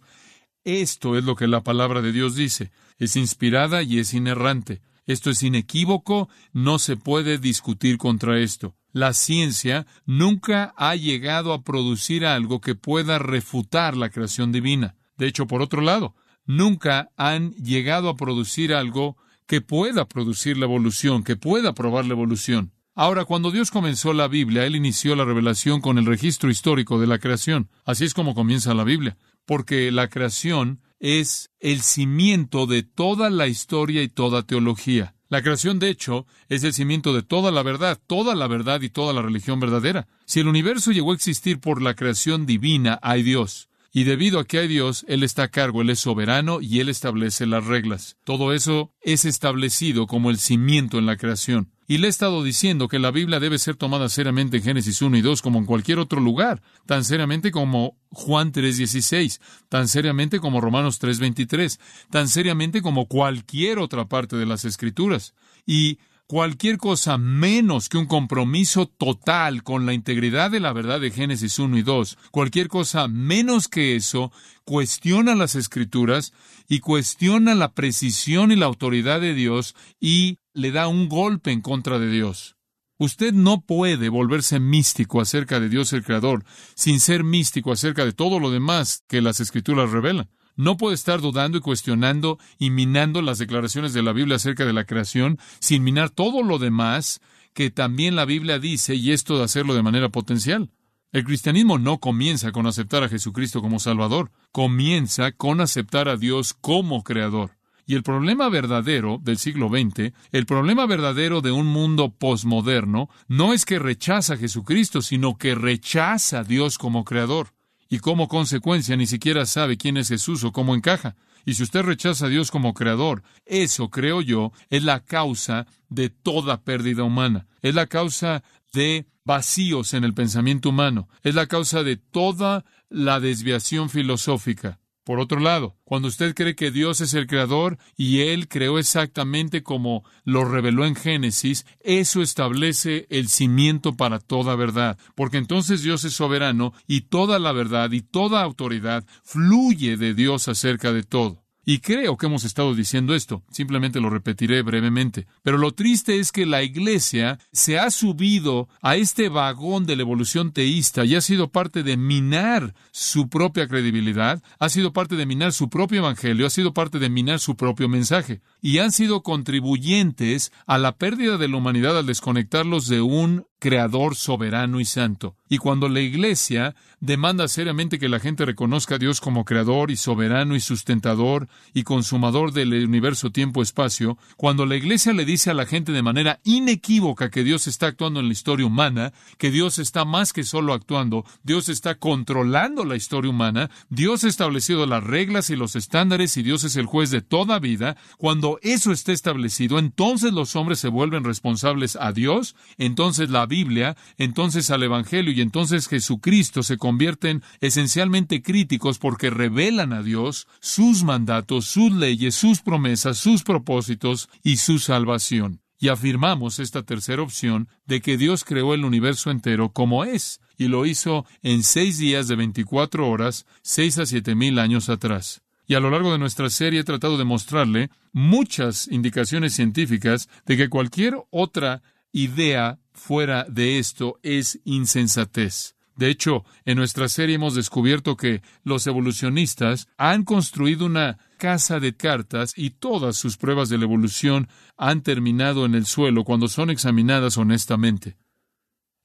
Esto 0.63 1.17
es 1.17 1.23
lo 1.23 1.35
que 1.35 1.47
la 1.47 1.63
palabra 1.63 2.01
de 2.01 2.11
Dios 2.11 2.35
dice. 2.35 2.71
Es 2.97 3.15
inspirada 3.15 3.83
y 3.83 3.99
es 3.99 4.13
inerrante. 4.13 4.81
Esto 5.05 5.29
es 5.29 5.41
inequívoco, 5.41 6.27
no 6.51 6.79
se 6.79 6.97
puede 6.97 7.37
discutir 7.37 7.97
contra 7.97 8.39
esto. 8.39 8.75
La 8.91 9.13
ciencia 9.13 9.87
nunca 10.05 10.73
ha 10.75 10.95
llegado 10.95 11.53
a 11.53 11.63
producir 11.63 12.25
algo 12.25 12.59
que 12.59 12.75
pueda 12.75 13.17
refutar 13.17 13.95
la 13.95 14.09
creación 14.09 14.51
divina. 14.51 14.95
De 15.17 15.27
hecho, 15.27 15.47
por 15.47 15.61
otro 15.61 15.81
lado, 15.81 16.15
nunca 16.45 17.09
han 17.15 17.51
llegado 17.53 18.09
a 18.09 18.17
producir 18.17 18.73
algo 18.73 19.17
que 19.45 19.61
pueda 19.61 20.07
producir 20.07 20.57
la 20.57 20.65
evolución, 20.65 21.23
que 21.23 21.37
pueda 21.37 21.73
probar 21.73 22.05
la 22.05 22.13
evolución. 22.13 22.73
Ahora, 22.95 23.25
cuando 23.25 23.51
Dios 23.51 23.69
comenzó 23.69 24.11
la 24.11 24.27
Biblia, 24.27 24.65
Él 24.65 24.75
inició 24.75 25.15
la 25.15 25.23
revelación 25.23 25.81
con 25.81 25.99
el 25.99 26.05
registro 26.05 26.49
histórico 26.49 26.99
de 26.99 27.05
la 27.07 27.19
creación. 27.19 27.69
Así 27.85 28.03
es 28.03 28.13
como 28.15 28.33
comienza 28.33 28.73
la 28.73 28.83
Biblia, 28.83 29.17
porque 29.47 29.91
la 29.91 30.09
creación 30.09 30.81
es 30.99 31.49
el 31.59 31.81
cimiento 31.81 32.67
de 32.67 32.83
toda 32.83 33.29
la 33.31 33.47
historia 33.47 34.03
y 34.03 34.09
toda 34.09 34.43
teología. 34.43 35.15
La 35.29 35.41
creación, 35.41 35.79
de 35.79 35.89
hecho, 35.89 36.25
es 36.49 36.63
el 36.63 36.73
cimiento 36.73 37.13
de 37.13 37.23
toda 37.23 37.51
la 37.51 37.63
verdad, 37.63 37.99
toda 38.07 38.35
la 38.35 38.47
verdad 38.47 38.81
y 38.81 38.89
toda 38.89 39.13
la 39.13 39.21
religión 39.21 39.59
verdadera. 39.59 40.07
Si 40.25 40.41
el 40.41 40.47
universo 40.47 40.91
llegó 40.91 41.11
a 41.11 41.15
existir 41.15 41.59
por 41.59 41.81
la 41.81 41.95
creación 41.95 42.45
divina, 42.45 42.99
hay 43.01 43.23
Dios. 43.23 43.69
Y 43.91 44.03
debido 44.03 44.39
a 44.39 44.45
que 44.45 44.59
hay 44.59 44.67
Dios, 44.67 45.05
Él 45.07 45.23
está 45.23 45.43
a 45.43 45.47
cargo, 45.47 45.81
Él 45.81 45.89
es 45.89 45.99
soberano 45.99 46.61
y 46.61 46.79
Él 46.79 46.89
establece 46.89 47.45
las 47.45 47.65
reglas. 47.65 48.17
Todo 48.23 48.53
eso 48.53 48.91
es 49.01 49.25
establecido 49.25 50.07
como 50.07 50.29
el 50.29 50.37
cimiento 50.37 50.97
en 50.97 51.05
la 51.05 51.17
creación. 51.17 51.71
Y 51.89 51.99
le 51.99 52.07
he 52.07 52.09
estado 52.09 52.43
diciendo 52.43 52.89
que 52.89 52.99
la 52.99 53.11
Biblia 53.11 53.39
debe 53.39 53.57
ser 53.57 53.77
tomada 53.77 54.09
seriamente 54.09 54.57
en 54.57 54.63
Génesis 54.63 55.01
1 55.01 55.15
y 55.17 55.21
2 55.21 55.41
como 55.41 55.57
en 55.59 55.65
cualquier 55.65 55.99
otro 55.99 56.19
lugar, 56.19 56.61
tan 56.85 57.05
seriamente 57.05 57.49
como 57.49 57.97
Juan 58.09 58.51
3.16, 58.51 59.39
tan 59.69 59.87
seriamente 59.87 60.41
como 60.41 60.59
Romanos 60.59 61.01
3.23, 61.01 61.79
tan 62.11 62.27
seriamente 62.27 62.81
como 62.81 63.07
cualquier 63.07 63.79
otra 63.79 64.09
parte 64.09 64.35
de 64.35 64.45
las 64.45 64.65
Escrituras. 64.65 65.33
Y 65.65 65.99
cualquier 66.27 66.77
cosa 66.77 67.17
menos 67.17 67.87
que 67.87 67.97
un 67.97 68.05
compromiso 68.05 68.85
total 68.85 69.63
con 69.63 69.85
la 69.85 69.93
integridad 69.93 70.51
de 70.51 70.59
la 70.59 70.73
verdad 70.73 70.99
de 70.99 71.11
Génesis 71.11 71.57
1 71.57 71.77
y 71.77 71.81
2, 71.81 72.17
cualquier 72.31 72.67
cosa 72.67 73.07
menos 73.07 73.69
que 73.69 73.95
eso, 73.95 74.31
cuestiona 74.65 75.35
las 75.35 75.55
escrituras 75.55 76.33
y 76.67 76.79
cuestiona 76.79 77.55
la 77.55 77.73
precisión 77.73 78.51
y 78.51 78.57
la 78.57 78.65
autoridad 78.65 79.21
de 79.21 79.33
Dios 79.33 79.73
y 80.01 80.39
le 80.53 80.71
da 80.71 80.89
un 80.89 81.07
golpe 81.07 81.51
en 81.51 81.61
contra 81.61 81.97
de 81.97 82.09
Dios. 82.11 82.57
Usted 82.99 83.31
no 83.31 83.61
puede 83.61 84.09
volverse 84.09 84.59
místico 84.59 85.21
acerca 85.21 85.59
de 85.59 85.69
Dios 85.69 85.93
el 85.93 86.03
Creador 86.03 86.43
sin 86.75 86.99
ser 86.99 87.23
místico 87.23 87.71
acerca 87.71 88.03
de 88.03 88.11
todo 88.11 88.39
lo 88.39 88.51
demás 88.51 89.03
que 89.07 89.21
las 89.21 89.39
escrituras 89.39 89.91
revelan. 89.91 90.29
No 90.57 90.75
puede 90.75 90.95
estar 90.95 91.21
dudando 91.21 91.59
y 91.59 91.61
cuestionando 91.61 92.39
y 92.57 92.71
minando 92.71 93.21
las 93.21 93.37
declaraciones 93.37 93.93
de 93.93 94.01
la 94.01 94.11
Biblia 94.11 94.35
acerca 94.35 94.65
de 94.65 94.73
la 94.73 94.85
creación 94.85 95.39
sin 95.59 95.83
minar 95.83 96.09
todo 96.09 96.43
lo 96.43 96.57
demás 96.57 97.21
que 97.53 97.69
también 97.69 98.15
la 98.15 98.25
Biblia 98.25 98.59
dice 98.59 98.95
y 98.95 99.11
esto 99.11 99.37
de 99.37 99.43
hacerlo 99.43 99.73
de 99.75 99.83
manera 99.83 100.09
potencial. 100.09 100.69
El 101.11 101.23
cristianismo 101.23 101.79
no 101.79 101.99
comienza 101.99 102.51
con 102.51 102.67
aceptar 102.67 103.03
a 103.03 103.09
Jesucristo 103.09 103.61
como 103.61 103.79
Salvador, 103.79 104.31
comienza 104.51 105.31
con 105.31 105.61
aceptar 105.61 106.09
a 106.09 106.17
Dios 106.17 106.53
como 106.53 107.03
Creador. 107.03 107.57
Y 107.85 107.95
el 107.95 108.03
problema 108.03 108.49
verdadero 108.49 109.17
del 109.23 109.37
siglo 109.37 109.69
XX, 109.69 110.11
el 110.31 110.45
problema 110.45 110.85
verdadero 110.85 111.41
de 111.41 111.51
un 111.51 111.67
mundo 111.67 112.09
posmoderno, 112.09 113.09
no 113.27 113.53
es 113.53 113.63
que 113.63 113.79
rechaza 113.79 114.33
a 114.33 114.37
Jesucristo, 114.37 115.01
sino 115.01 115.37
que 115.37 115.55
rechaza 115.55 116.39
a 116.39 116.43
Dios 116.43 116.77
como 116.77 117.05
Creador. 117.05 117.56
Y 117.89 117.99
como 117.99 118.27
consecuencia 118.27 118.95
ni 118.97 119.07
siquiera 119.07 119.45
sabe 119.45 119.77
quién 119.77 119.97
es 119.97 120.09
Jesús 120.09 120.43
o 120.43 120.51
cómo 120.51 120.75
encaja. 120.75 121.15
Y 121.45 121.53
si 121.53 121.63
usted 121.63 121.83
rechaza 121.83 122.25
a 122.25 122.29
Dios 122.29 122.51
como 122.51 122.73
Creador, 122.73 123.23
eso, 123.45 123.89
creo 123.89 124.21
yo, 124.21 124.51
es 124.69 124.83
la 124.83 124.99
causa 124.99 125.65
de 125.87 126.09
toda 126.09 126.61
pérdida 126.61 127.03
humana. 127.03 127.47
Es 127.61 127.73
la 127.73 127.87
causa 127.87 128.43
de 128.73 129.05
vacíos 129.23 129.93
en 129.93 130.03
el 130.03 130.13
pensamiento 130.13 130.69
humano. 130.69 131.07
Es 131.23 131.35
la 131.35 131.47
causa 131.47 131.83
de 131.83 131.95
toda 131.95 132.65
la 132.89 133.19
desviación 133.19 133.89
filosófica. 133.89 134.79
Por 135.07 135.21
otro 135.21 135.39
lado, 135.39 135.77
cuando 135.85 136.09
usted 136.09 136.35
cree 136.35 136.53
que 136.53 136.69
Dios 136.69 136.99
es 136.99 137.13
el 137.13 137.27
creador 137.27 137.77
y 137.95 138.23
Él 138.23 138.49
creó 138.49 138.77
exactamente 138.77 139.63
como 139.63 140.03
lo 140.25 140.43
reveló 140.43 140.85
en 140.85 140.95
Génesis, 140.95 141.65
eso 141.79 142.21
establece 142.21 143.07
el 143.09 143.29
cimiento 143.29 143.95
para 143.95 144.19
toda 144.19 144.57
verdad, 144.57 144.97
porque 145.15 145.37
entonces 145.37 145.81
Dios 145.81 146.03
es 146.03 146.11
soberano 146.11 146.73
y 146.87 147.03
toda 147.03 147.39
la 147.39 147.53
verdad 147.53 147.89
y 147.93 148.01
toda 148.01 148.43
autoridad 148.43 149.05
fluye 149.23 149.95
de 149.95 150.13
Dios 150.13 150.49
acerca 150.49 150.91
de 150.91 151.03
todo. 151.03 151.46
Y 151.69 151.79
creo 151.79 152.15
que 152.15 152.27
hemos 152.27 152.45
estado 152.45 152.73
diciendo 152.73 153.13
esto, 153.13 153.43
simplemente 153.51 153.99
lo 153.99 154.09
repetiré 154.09 154.61
brevemente. 154.61 155.27
Pero 155.43 155.57
lo 155.57 155.73
triste 155.73 156.17
es 156.17 156.31
que 156.31 156.45
la 156.45 156.63
Iglesia 156.63 157.39
se 157.51 157.77
ha 157.77 157.91
subido 157.91 158.69
a 158.81 158.95
este 158.95 159.27
vagón 159.27 159.85
de 159.85 159.97
la 159.97 160.03
evolución 160.03 160.53
teísta 160.53 161.03
y 161.03 161.15
ha 161.15 161.19
sido 161.19 161.51
parte 161.51 161.83
de 161.83 161.97
minar 161.97 162.73
su 162.91 163.27
propia 163.27 163.67
credibilidad, 163.67 164.41
ha 164.59 164.69
sido 164.69 164.93
parte 164.93 165.17
de 165.17 165.25
minar 165.25 165.51
su 165.51 165.69
propio 165.69 165.97
evangelio, 165.97 166.47
ha 166.47 166.49
sido 166.49 166.73
parte 166.73 166.99
de 166.99 167.09
minar 167.09 167.41
su 167.41 167.57
propio 167.57 167.89
mensaje. 167.89 168.39
Y 168.61 168.77
han 168.77 168.93
sido 168.93 169.21
contribuyentes 169.21 170.53
a 170.67 170.77
la 170.77 170.95
pérdida 170.95 171.37
de 171.37 171.49
la 171.49 171.57
humanidad 171.57 171.97
al 171.97 172.05
desconectarlos 172.05 172.87
de 172.87 173.01
un 173.01 173.45
creador 173.59 174.15
soberano 174.15 174.79
y 174.79 174.85
santo. 174.85 175.35
Y 175.49 175.57
cuando 175.57 175.87
la 175.89 176.01
Iglesia 176.01 176.75
demanda 176.99 177.47
seriamente 177.47 177.99
que 177.99 178.09
la 178.09 178.19
gente 178.19 178.45
reconozca 178.45 178.95
a 178.95 178.97
Dios 178.97 179.21
como 179.21 179.45
creador 179.45 179.91
y 179.91 179.95
soberano 179.95 180.55
y 180.55 180.59
sustentador 180.59 181.47
y 181.73 181.83
consumador 181.83 182.51
del 182.51 182.73
universo 182.85 183.31
tiempo-espacio, 183.31 184.17
cuando 184.35 184.65
la 184.65 184.75
Iglesia 184.75 185.13
le 185.13 185.25
dice 185.25 185.49
a 185.49 185.53
la 185.53 185.65
gente 185.65 185.91
de 185.91 186.01
manera 186.01 186.39
inequívoca 186.43 187.31
que 187.31 187.43
Dios 187.43 187.67
está 187.67 187.87
actuando 187.87 188.19
en 188.19 188.27
la 188.27 188.33
historia 188.33 188.65
humana, 188.65 189.13
que 189.37 189.51
Dios 189.51 189.79
está 189.79 190.05
más 190.05 190.33
que 190.33 190.43
solo 190.43 190.73
actuando, 190.73 191.25
Dios 191.43 191.69
está 191.69 191.95
controlando 191.95 192.83
la 192.83 192.95
historia 192.95 193.31
humana, 193.31 193.69
Dios 193.89 194.23
ha 194.23 194.27
establecido 194.27 194.85
las 194.85 195.03
reglas 195.03 195.49
y 195.49 195.55
los 195.55 195.75
estándares 195.75 196.35
y 196.37 196.43
Dios 196.43 196.63
es 196.63 196.75
el 196.75 196.85
juez 196.85 197.09
de 197.09 197.21
toda 197.21 197.59
vida, 197.59 197.95
cuando 198.17 198.59
eso 198.61 198.91
está 198.91 199.13
establecido, 199.13 199.79
entonces 199.79 200.33
los 200.33 200.55
hombres 200.55 200.79
se 200.79 200.89
vuelven 200.89 201.23
responsables 201.23 201.97
a 201.99 202.11
Dios, 202.11 202.55
entonces 202.77 203.29
la 203.29 203.46
Biblia, 203.47 203.97
entonces 204.17 204.69
al 204.69 204.83
Evangelio 204.83 205.33
y 205.33 205.41
entonces 205.41 205.87
Jesucristo 205.87 206.61
se 206.61 206.77
convierten 206.77 207.41
esencialmente 207.61 208.41
críticos 208.41 208.99
porque 208.99 209.29
revelan 209.29 209.93
a 209.93 210.03
Dios 210.03 210.47
sus 210.59 211.03
mandatos, 211.03 211.65
sus 211.65 211.91
leyes, 211.91 212.35
sus 212.35 212.61
promesas, 212.61 213.17
sus 213.17 213.43
propósitos 213.43 214.29
y 214.43 214.57
su 214.57 214.79
salvación. 214.79 215.61
Y 215.79 215.89
afirmamos 215.89 216.59
esta 216.59 216.83
tercera 216.83 217.21
opción 217.21 217.69
de 217.85 218.01
que 218.01 218.17
Dios 218.17 218.43
creó 218.43 218.73
el 218.73 218.83
universo 218.83 219.29
entero 219.29 219.71
como 219.71 220.05
es, 220.05 220.41
y 220.57 220.69
lo 220.69 220.85
hizo 220.85 221.25
en 221.43 221.63
seis 221.63 221.99
días 221.99 222.27
de 222.27 222.35
veinticuatro 222.35 223.07
horas, 223.07 223.45
seis 223.61 223.99
a 223.99 224.05
siete 224.05 224.33
mil 224.33 224.57
años 224.57 224.89
atrás. 224.89 225.43
Y 225.67 225.75
a 225.75 225.79
lo 225.79 225.91
largo 225.91 226.13
de 226.13 226.17
nuestra 226.17 226.49
serie 226.49 226.79
he 226.79 226.83
tratado 226.83 227.17
de 227.17 227.25
mostrarle 227.25 227.89
muchas 228.13 228.87
indicaciones 228.87 229.53
científicas 229.53 230.29
de 230.45 230.55
que 230.57 230.69
cualquier 230.69 231.17
otra 231.29 231.83
idea 232.11 232.79
fuera 232.93 233.45
de 233.49 233.79
esto 233.79 234.19
es 234.23 234.59
insensatez. 234.63 235.75
De 235.95 236.09
hecho, 236.09 236.45
en 236.65 236.77
nuestra 236.77 237.09
serie 237.09 237.35
hemos 237.35 237.55
descubierto 237.55 238.15
que 238.17 238.43
los 238.63 238.85
evolucionistas 238.85 239.87
han 239.97 240.23
construido 240.23 240.85
una 240.85 241.17
casa 241.37 241.79
de 241.79 241.95
cartas 241.95 242.53
y 242.55 242.69
todas 242.69 243.17
sus 243.17 243.37
pruebas 243.37 243.69
de 243.69 243.79
la 243.79 243.85
evolución 243.85 244.47
han 244.77 245.01
terminado 245.01 245.65
en 245.65 245.73
el 245.73 245.87
suelo 245.87 246.23
cuando 246.23 246.47
son 246.47 246.69
examinadas 246.69 247.37
honestamente. 247.37 248.15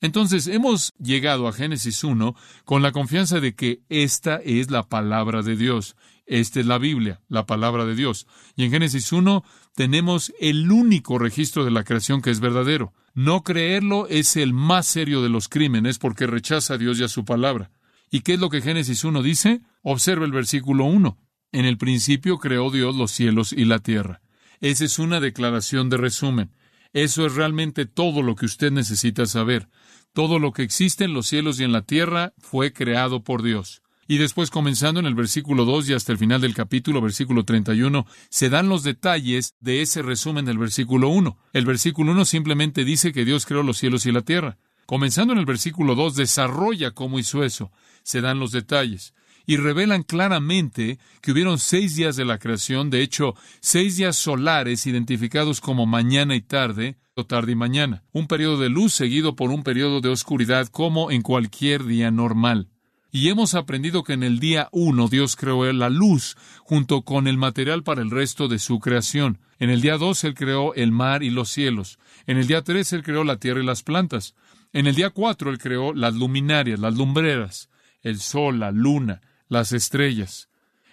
Entonces 0.02 0.48
hemos 0.48 0.92
llegado 0.98 1.46
a 1.46 1.52
Génesis 1.52 2.02
1 2.02 2.34
con 2.64 2.82
la 2.82 2.90
confianza 2.90 3.40
de 3.40 3.54
que 3.54 3.80
esta 3.88 4.36
es 4.44 4.70
la 4.70 4.88
palabra 4.88 5.42
de 5.42 5.56
Dios. 5.56 5.96
Esta 6.26 6.60
es 6.60 6.66
la 6.66 6.78
Biblia, 6.78 7.20
la 7.28 7.46
palabra 7.46 7.86
de 7.86 7.94
Dios. 7.94 8.26
Y 8.56 8.64
en 8.64 8.72
Génesis 8.72 9.12
1 9.12 9.44
tenemos 9.76 10.34
el 10.40 10.70
único 10.70 11.18
registro 11.18 11.64
de 11.64 11.70
la 11.70 11.84
creación 11.84 12.20
que 12.20 12.30
es 12.30 12.40
verdadero. 12.40 12.92
No 13.14 13.44
creerlo 13.44 14.08
es 14.08 14.36
el 14.36 14.52
más 14.52 14.88
serio 14.88 15.22
de 15.22 15.28
los 15.28 15.48
crímenes 15.48 15.98
porque 15.98 16.26
rechaza 16.26 16.74
a 16.74 16.78
Dios 16.78 16.98
y 16.98 17.04
a 17.04 17.08
su 17.08 17.24
palabra. 17.24 17.70
¿Y 18.10 18.20
qué 18.20 18.34
es 18.34 18.40
lo 18.40 18.50
que 18.50 18.60
Génesis 18.60 19.04
1 19.04 19.22
dice? 19.22 19.62
Observa 19.82 20.26
el 20.26 20.32
versículo 20.32 20.84
1. 20.84 21.16
En 21.52 21.64
el 21.64 21.78
principio 21.78 22.38
creó 22.38 22.70
Dios 22.70 22.96
los 22.96 23.12
cielos 23.12 23.52
y 23.52 23.66
la 23.66 23.78
tierra. 23.78 24.20
Esa 24.60 24.84
es 24.84 24.98
una 24.98 25.20
declaración 25.20 25.90
de 25.90 25.96
resumen. 25.96 26.50
Eso 26.92 27.24
es 27.24 27.34
realmente 27.34 27.86
todo 27.86 28.22
lo 28.22 28.34
que 28.34 28.46
usted 28.46 28.70
necesita 28.70 29.26
saber. 29.26 29.68
Todo 30.12 30.38
lo 30.38 30.52
que 30.52 30.62
existe 30.62 31.04
en 31.04 31.14
los 31.14 31.26
cielos 31.26 31.58
y 31.58 31.64
en 31.64 31.72
la 31.72 31.82
tierra 31.82 32.34
fue 32.38 32.72
creado 32.72 33.22
por 33.22 33.42
Dios. 33.42 33.82
Y 34.06 34.18
después, 34.18 34.50
comenzando 34.50 35.00
en 35.00 35.06
el 35.06 35.14
versículo 35.14 35.64
2 35.64 35.88
y 35.88 35.94
hasta 35.94 36.12
el 36.12 36.18
final 36.18 36.42
del 36.42 36.54
capítulo, 36.54 37.00
versículo 37.00 37.44
31, 37.44 38.04
se 38.28 38.50
dan 38.50 38.68
los 38.68 38.82
detalles 38.82 39.54
de 39.60 39.80
ese 39.80 40.02
resumen 40.02 40.44
del 40.44 40.58
versículo 40.58 41.08
1. 41.08 41.38
El 41.54 41.64
versículo 41.64 42.12
1 42.12 42.26
simplemente 42.26 42.84
dice 42.84 43.12
que 43.12 43.24
Dios 43.24 43.46
creó 43.46 43.62
los 43.62 43.78
cielos 43.78 44.04
y 44.04 44.12
la 44.12 44.20
tierra. 44.20 44.58
Comenzando 44.84 45.32
en 45.32 45.38
el 45.38 45.46
versículo 45.46 45.94
2, 45.94 46.16
desarrolla 46.16 46.90
cómo 46.90 47.18
hizo 47.18 47.42
eso. 47.42 47.72
Se 48.02 48.20
dan 48.20 48.38
los 48.38 48.52
detalles 48.52 49.14
y 49.46 49.56
revelan 49.56 50.02
claramente 50.02 50.98
que 51.20 51.32
hubieron 51.32 51.58
seis 51.58 51.96
días 51.96 52.16
de 52.16 52.24
la 52.24 52.38
creación, 52.38 52.90
de 52.90 53.02
hecho, 53.02 53.34
seis 53.60 53.96
días 53.96 54.16
solares 54.16 54.86
identificados 54.86 55.60
como 55.60 55.86
mañana 55.86 56.34
y 56.34 56.42
tarde, 56.42 56.96
tarde 57.24 57.52
y 57.52 57.56
mañana, 57.56 58.04
un 58.12 58.26
periodo 58.26 58.58
de 58.58 58.68
luz 58.68 58.92
seguido 58.92 59.36
por 59.36 59.50
un 59.50 59.62
periodo 59.62 60.00
de 60.00 60.08
oscuridad 60.08 60.68
como 60.68 61.10
en 61.10 61.22
cualquier 61.22 61.84
día 61.84 62.10
normal. 62.10 62.68
Y 63.14 63.28
hemos 63.28 63.54
aprendido 63.54 64.04
que 64.04 64.14
en 64.14 64.22
el 64.22 64.40
día 64.40 64.68
uno 64.72 65.06
Dios 65.08 65.36
creó 65.36 65.70
la 65.72 65.90
luz 65.90 66.34
junto 66.60 67.02
con 67.02 67.28
el 67.28 67.36
material 67.36 67.82
para 67.82 68.00
el 68.00 68.10
resto 68.10 68.48
de 68.48 68.58
su 68.58 68.78
creación. 68.78 69.38
En 69.58 69.68
el 69.68 69.82
día 69.82 69.98
dos 69.98 70.24
Él 70.24 70.32
creó 70.32 70.74
el 70.74 70.92
mar 70.92 71.22
y 71.22 71.28
los 71.28 71.50
cielos. 71.50 71.98
En 72.26 72.38
el 72.38 72.46
día 72.46 72.62
tres 72.62 72.92
Él 72.94 73.02
creó 73.02 73.22
la 73.22 73.36
tierra 73.36 73.62
y 73.62 73.66
las 73.66 73.82
plantas. 73.82 74.34
En 74.72 74.86
el 74.86 74.94
día 74.94 75.10
cuatro 75.10 75.50
Él 75.50 75.58
creó 75.58 75.92
las 75.92 76.14
luminarias, 76.14 76.80
las 76.80 76.96
lumbreras, 76.96 77.68
el 78.00 78.18
sol, 78.18 78.60
la 78.60 78.70
luna, 78.70 79.20
las 79.46 79.72
estrellas. 79.72 80.48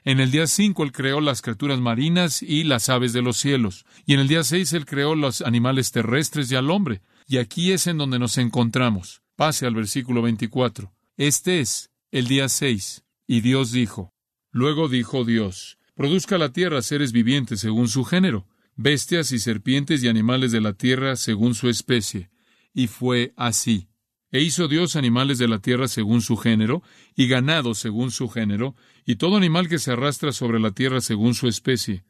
En 0.10 0.20
el 0.20 0.32
día 0.32 0.48
cinco 0.48 0.82
él 0.84 0.92
creó 0.92 1.22
las 1.22 1.44
criaturas 1.44 1.80
marinas 1.80 2.42
y 2.42 2.63
las 2.63 2.89
aves 2.89 3.13
de 3.13 3.22
los 3.22 3.38
cielos. 3.38 3.86
Y 4.08 4.16
en 4.16 4.20
el 4.20 4.28
día 4.28 4.44
seis 4.44 4.74
él 4.74 4.88
creó 4.88 5.13
los 5.13 5.44
animales 5.44 5.92
terrestres 5.92 6.51
y 6.51 6.56
al 6.56 6.72
hombre. 6.72 7.04
Y 7.28 7.38
aquí 7.38 7.74
es 7.74 7.86
en 7.86 8.00
donde 8.00 8.18
nos 8.18 8.39
encontramos. 8.39 9.22
Pase 9.36 9.68
al 9.68 9.75
versículo 9.75 10.24
24. 10.24 10.92
Este 11.16 11.60
es 11.60 11.92
el 12.10 12.25
día 12.25 12.50
seis. 12.50 13.04
Y 13.28 13.42
Dios 13.42 13.72
dijo. 13.72 14.12
Luego 14.50 14.89
dijo 14.89 15.25
Dios, 15.25 15.78
produzca 15.94 16.39
la 16.39 16.54
tierra 16.54 16.82
seres 16.82 17.12
vivientes 17.12 17.60
según 17.60 17.88
su 17.88 18.04
género, 18.04 18.48
bestias 18.75 19.32
y 19.32 19.38
serpientes 19.38 20.04
y 20.04 20.08
animales 20.08 20.51
de 20.51 20.62
la 20.62 20.74
tierra 20.74 21.18
según 21.18 21.54
su 21.54 21.70
especie. 21.70 22.32
Y 22.74 22.88
fue 22.88 23.32
así. 23.38 23.89
E 24.31 24.41
hizo 24.41 24.67
Dios 24.67 24.95
animales 24.95 25.39
de 25.39 25.48
la 25.48 25.59
tierra 25.59 25.88
según 25.88 26.21
su 26.21 26.38
género, 26.38 26.83
y 27.15 27.27
ganado 27.27 27.74
según 27.74 28.12
su 28.12 28.29
género, 28.29 28.75
y 29.05 29.15
todo 29.15 29.38
animal 29.38 29.67
que 29.67 29.79
se 29.79 29.91
arrastra 29.91 30.31
sobre 30.31 30.59
la 30.59 30.71
tierra 30.71 31.01
según 31.01 31.33
su 31.33 31.48
especie. 31.48 32.03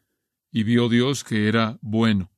Y 0.52 0.64
vio 0.64 0.90
Dios 0.90 1.24
que 1.24 1.48
era 1.48 1.78
bueno. 1.82 2.32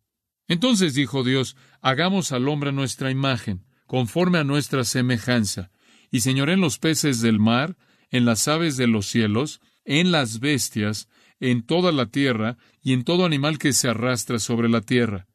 Entonces 0.47 0.93
dijo 0.93 1.23
Dios, 1.23 1.55
hagamos 1.81 2.31
al 2.31 2.47
hombre 2.47 2.71
nuestra 2.71 3.09
imagen, 3.09 3.65
conforme 3.87 4.37
a 4.37 4.43
nuestra 4.43 4.83
semejanza, 4.83 5.71
y 6.11 6.19
señoré 6.19 6.53
en 6.53 6.61
los 6.61 6.77
peces 6.77 7.21
del 7.21 7.39
mar, 7.39 7.75
en 8.11 8.25
las 8.25 8.47
aves 8.47 8.77
de 8.77 8.85
los 8.85 9.07
cielos, 9.07 9.61
en 9.83 10.11
las 10.11 10.39
bestias, 10.39 11.07
en 11.39 11.63
toda 11.63 11.91
la 11.91 12.05
tierra, 12.05 12.57
y 12.83 12.93
en 12.93 13.03
todo 13.03 13.25
animal 13.25 13.57
que 13.57 13.73
se 13.73 13.87
arrastra 13.87 14.37
sobre 14.37 14.69
la 14.69 14.81
tierra. 14.81 15.27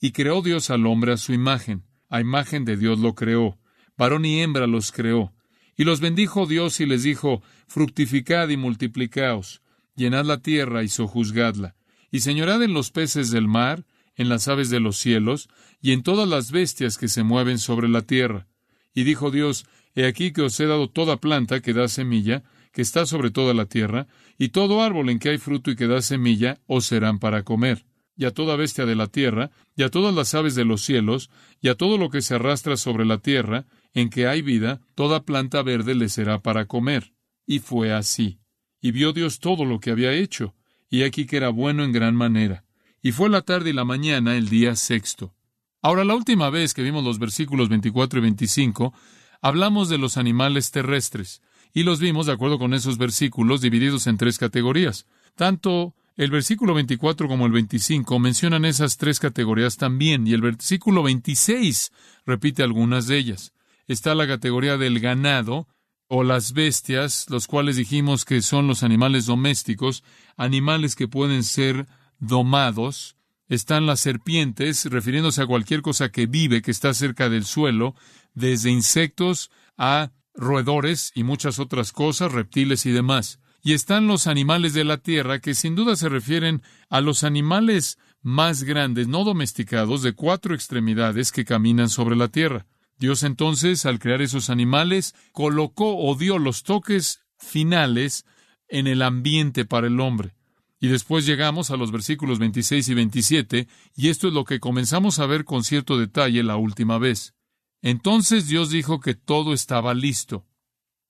Y 0.00 0.12
creó 0.12 0.42
Dios 0.42 0.70
al 0.70 0.86
hombre 0.86 1.12
a 1.12 1.16
su 1.16 1.32
imagen, 1.32 1.84
a 2.08 2.20
imagen 2.20 2.64
de 2.64 2.76
Dios 2.76 2.98
lo 3.00 3.14
creó 3.14 3.59
varón 4.00 4.24
y 4.24 4.40
hembra 4.40 4.66
los 4.66 4.92
creó. 4.92 5.34
Y 5.76 5.84
los 5.84 6.00
bendijo 6.00 6.46
Dios 6.46 6.80
y 6.80 6.86
les 6.86 7.02
dijo, 7.02 7.42
fructificad 7.66 8.48
y 8.48 8.56
multiplicaos, 8.56 9.60
llenad 9.94 10.24
la 10.24 10.38
tierra 10.38 10.82
y 10.82 10.88
sojuzgadla, 10.88 11.76
y 12.10 12.20
señorad 12.20 12.62
en 12.62 12.72
los 12.72 12.90
peces 12.90 13.30
del 13.30 13.46
mar, 13.46 13.84
en 14.16 14.30
las 14.30 14.48
aves 14.48 14.70
de 14.70 14.80
los 14.80 14.96
cielos, 14.96 15.50
y 15.82 15.92
en 15.92 16.02
todas 16.02 16.26
las 16.26 16.50
bestias 16.50 16.96
que 16.96 17.08
se 17.08 17.24
mueven 17.24 17.58
sobre 17.58 17.90
la 17.90 18.00
tierra. 18.00 18.48
Y 18.94 19.04
dijo 19.04 19.30
Dios, 19.30 19.66
He 19.94 20.06
aquí 20.06 20.32
que 20.32 20.42
os 20.42 20.58
he 20.60 20.66
dado 20.66 20.88
toda 20.88 21.18
planta 21.18 21.60
que 21.60 21.74
da 21.74 21.86
semilla, 21.86 22.42
que 22.72 22.80
está 22.80 23.04
sobre 23.04 23.30
toda 23.30 23.52
la 23.52 23.66
tierra, 23.66 24.06
y 24.38 24.48
todo 24.48 24.82
árbol 24.82 25.10
en 25.10 25.18
que 25.18 25.28
hay 25.28 25.38
fruto 25.38 25.70
y 25.70 25.76
que 25.76 25.86
da 25.86 26.00
semilla, 26.00 26.58
os 26.66 26.86
serán 26.86 27.18
para 27.18 27.42
comer 27.42 27.84
y 28.20 28.26
a 28.26 28.32
toda 28.32 28.54
bestia 28.54 28.84
de 28.84 28.94
la 28.94 29.06
tierra, 29.06 29.50
y 29.74 29.82
a 29.82 29.88
todas 29.88 30.14
las 30.14 30.34
aves 30.34 30.54
de 30.54 30.66
los 30.66 30.82
cielos, 30.82 31.30
y 31.62 31.68
a 31.68 31.74
todo 31.74 31.96
lo 31.96 32.10
que 32.10 32.20
se 32.20 32.34
arrastra 32.34 32.76
sobre 32.76 33.06
la 33.06 33.16
tierra, 33.16 33.64
en 33.94 34.10
que 34.10 34.26
hay 34.26 34.42
vida, 34.42 34.80
toda 34.94 35.24
planta 35.24 35.62
verde 35.62 35.94
le 35.94 36.08
será 36.08 36.38
para 36.38 36.66
comer. 36.66 37.12
Y 37.46 37.58
fue 37.58 37.92
así. 37.92 38.40
Y 38.80 38.92
vio 38.92 39.12
Dios 39.12 39.40
todo 39.40 39.64
lo 39.64 39.80
que 39.80 39.90
había 39.90 40.12
hecho, 40.12 40.54
y 40.88 41.02
aquí 41.02 41.26
que 41.26 41.36
era 41.36 41.48
bueno 41.50 41.84
en 41.84 41.92
gran 41.92 42.14
manera. 42.14 42.64
Y 43.02 43.12
fue 43.12 43.28
la 43.28 43.42
tarde 43.42 43.70
y 43.70 43.72
la 43.72 43.84
mañana 43.84 44.36
el 44.36 44.48
día 44.48 44.76
sexto. 44.76 45.34
Ahora, 45.82 46.04
la 46.04 46.14
última 46.14 46.50
vez 46.50 46.74
que 46.74 46.82
vimos 46.82 47.04
los 47.04 47.18
versículos 47.18 47.68
24 47.68 48.18
y 48.18 48.22
25, 48.22 48.92
hablamos 49.40 49.88
de 49.88 49.98
los 49.98 50.16
animales 50.16 50.70
terrestres, 50.70 51.42
y 51.72 51.84
los 51.84 52.00
vimos, 52.00 52.26
de 52.26 52.32
acuerdo 52.32 52.58
con 52.58 52.74
esos 52.74 52.98
versículos, 52.98 53.60
divididos 53.60 54.06
en 54.06 54.16
tres 54.16 54.38
categorías. 54.38 55.06
Tanto 55.36 55.94
el 56.16 56.30
versículo 56.30 56.74
24 56.74 57.28
como 57.28 57.46
el 57.46 57.52
25 57.52 58.18
mencionan 58.18 58.64
esas 58.64 58.98
tres 58.98 59.18
categorías 59.18 59.76
también, 59.76 60.26
y 60.26 60.32
el 60.32 60.42
versículo 60.42 61.02
26 61.02 61.92
repite 62.26 62.62
algunas 62.62 63.06
de 63.06 63.16
ellas. 63.16 63.52
Está 63.90 64.14
la 64.14 64.28
categoría 64.28 64.76
del 64.76 65.00
ganado, 65.00 65.66
o 66.06 66.22
las 66.22 66.52
bestias, 66.52 67.26
los 67.28 67.48
cuales 67.48 67.74
dijimos 67.74 68.24
que 68.24 68.40
son 68.40 68.68
los 68.68 68.84
animales 68.84 69.26
domésticos, 69.26 70.04
animales 70.36 70.94
que 70.94 71.08
pueden 71.08 71.42
ser 71.42 71.88
domados. 72.20 73.16
Están 73.48 73.86
las 73.86 73.98
serpientes, 73.98 74.84
refiriéndose 74.84 75.42
a 75.42 75.46
cualquier 75.48 75.82
cosa 75.82 76.12
que 76.12 76.26
vive, 76.26 76.62
que 76.62 76.70
está 76.70 76.94
cerca 76.94 77.28
del 77.28 77.44
suelo, 77.44 77.96
desde 78.32 78.70
insectos 78.70 79.50
a 79.76 80.12
roedores 80.34 81.10
y 81.16 81.24
muchas 81.24 81.58
otras 81.58 81.90
cosas, 81.90 82.30
reptiles 82.30 82.86
y 82.86 82.92
demás. 82.92 83.40
Y 83.60 83.72
están 83.72 84.06
los 84.06 84.28
animales 84.28 84.72
de 84.72 84.84
la 84.84 84.98
tierra, 84.98 85.40
que 85.40 85.56
sin 85.56 85.74
duda 85.74 85.96
se 85.96 86.08
refieren 86.08 86.62
a 86.90 87.00
los 87.00 87.24
animales 87.24 87.98
más 88.22 88.62
grandes, 88.62 89.08
no 89.08 89.24
domesticados, 89.24 90.02
de 90.02 90.12
cuatro 90.12 90.54
extremidades 90.54 91.32
que 91.32 91.44
caminan 91.44 91.88
sobre 91.88 92.14
la 92.14 92.28
tierra. 92.28 92.66
Dios 93.00 93.22
entonces, 93.22 93.86
al 93.86 93.98
crear 93.98 94.20
esos 94.20 94.50
animales, 94.50 95.14
colocó 95.32 95.96
o 95.96 96.14
dio 96.16 96.38
los 96.38 96.64
toques 96.64 97.22
finales 97.38 98.26
en 98.68 98.86
el 98.86 99.00
ambiente 99.00 99.64
para 99.64 99.86
el 99.86 99.98
hombre. 100.00 100.34
Y 100.80 100.88
después 100.88 101.24
llegamos 101.24 101.70
a 101.70 101.78
los 101.78 101.92
versículos 101.92 102.38
26 102.38 102.88
y 102.90 102.94
27, 102.94 103.68
y 103.96 104.08
esto 104.10 104.28
es 104.28 104.34
lo 104.34 104.44
que 104.44 104.60
comenzamos 104.60 105.18
a 105.18 105.24
ver 105.24 105.46
con 105.46 105.64
cierto 105.64 105.98
detalle 105.98 106.42
la 106.42 106.56
última 106.56 106.98
vez. 106.98 107.34
Entonces 107.80 108.48
Dios 108.48 108.68
dijo 108.68 109.00
que 109.00 109.14
todo 109.14 109.54
estaba 109.54 109.94
listo. 109.94 110.46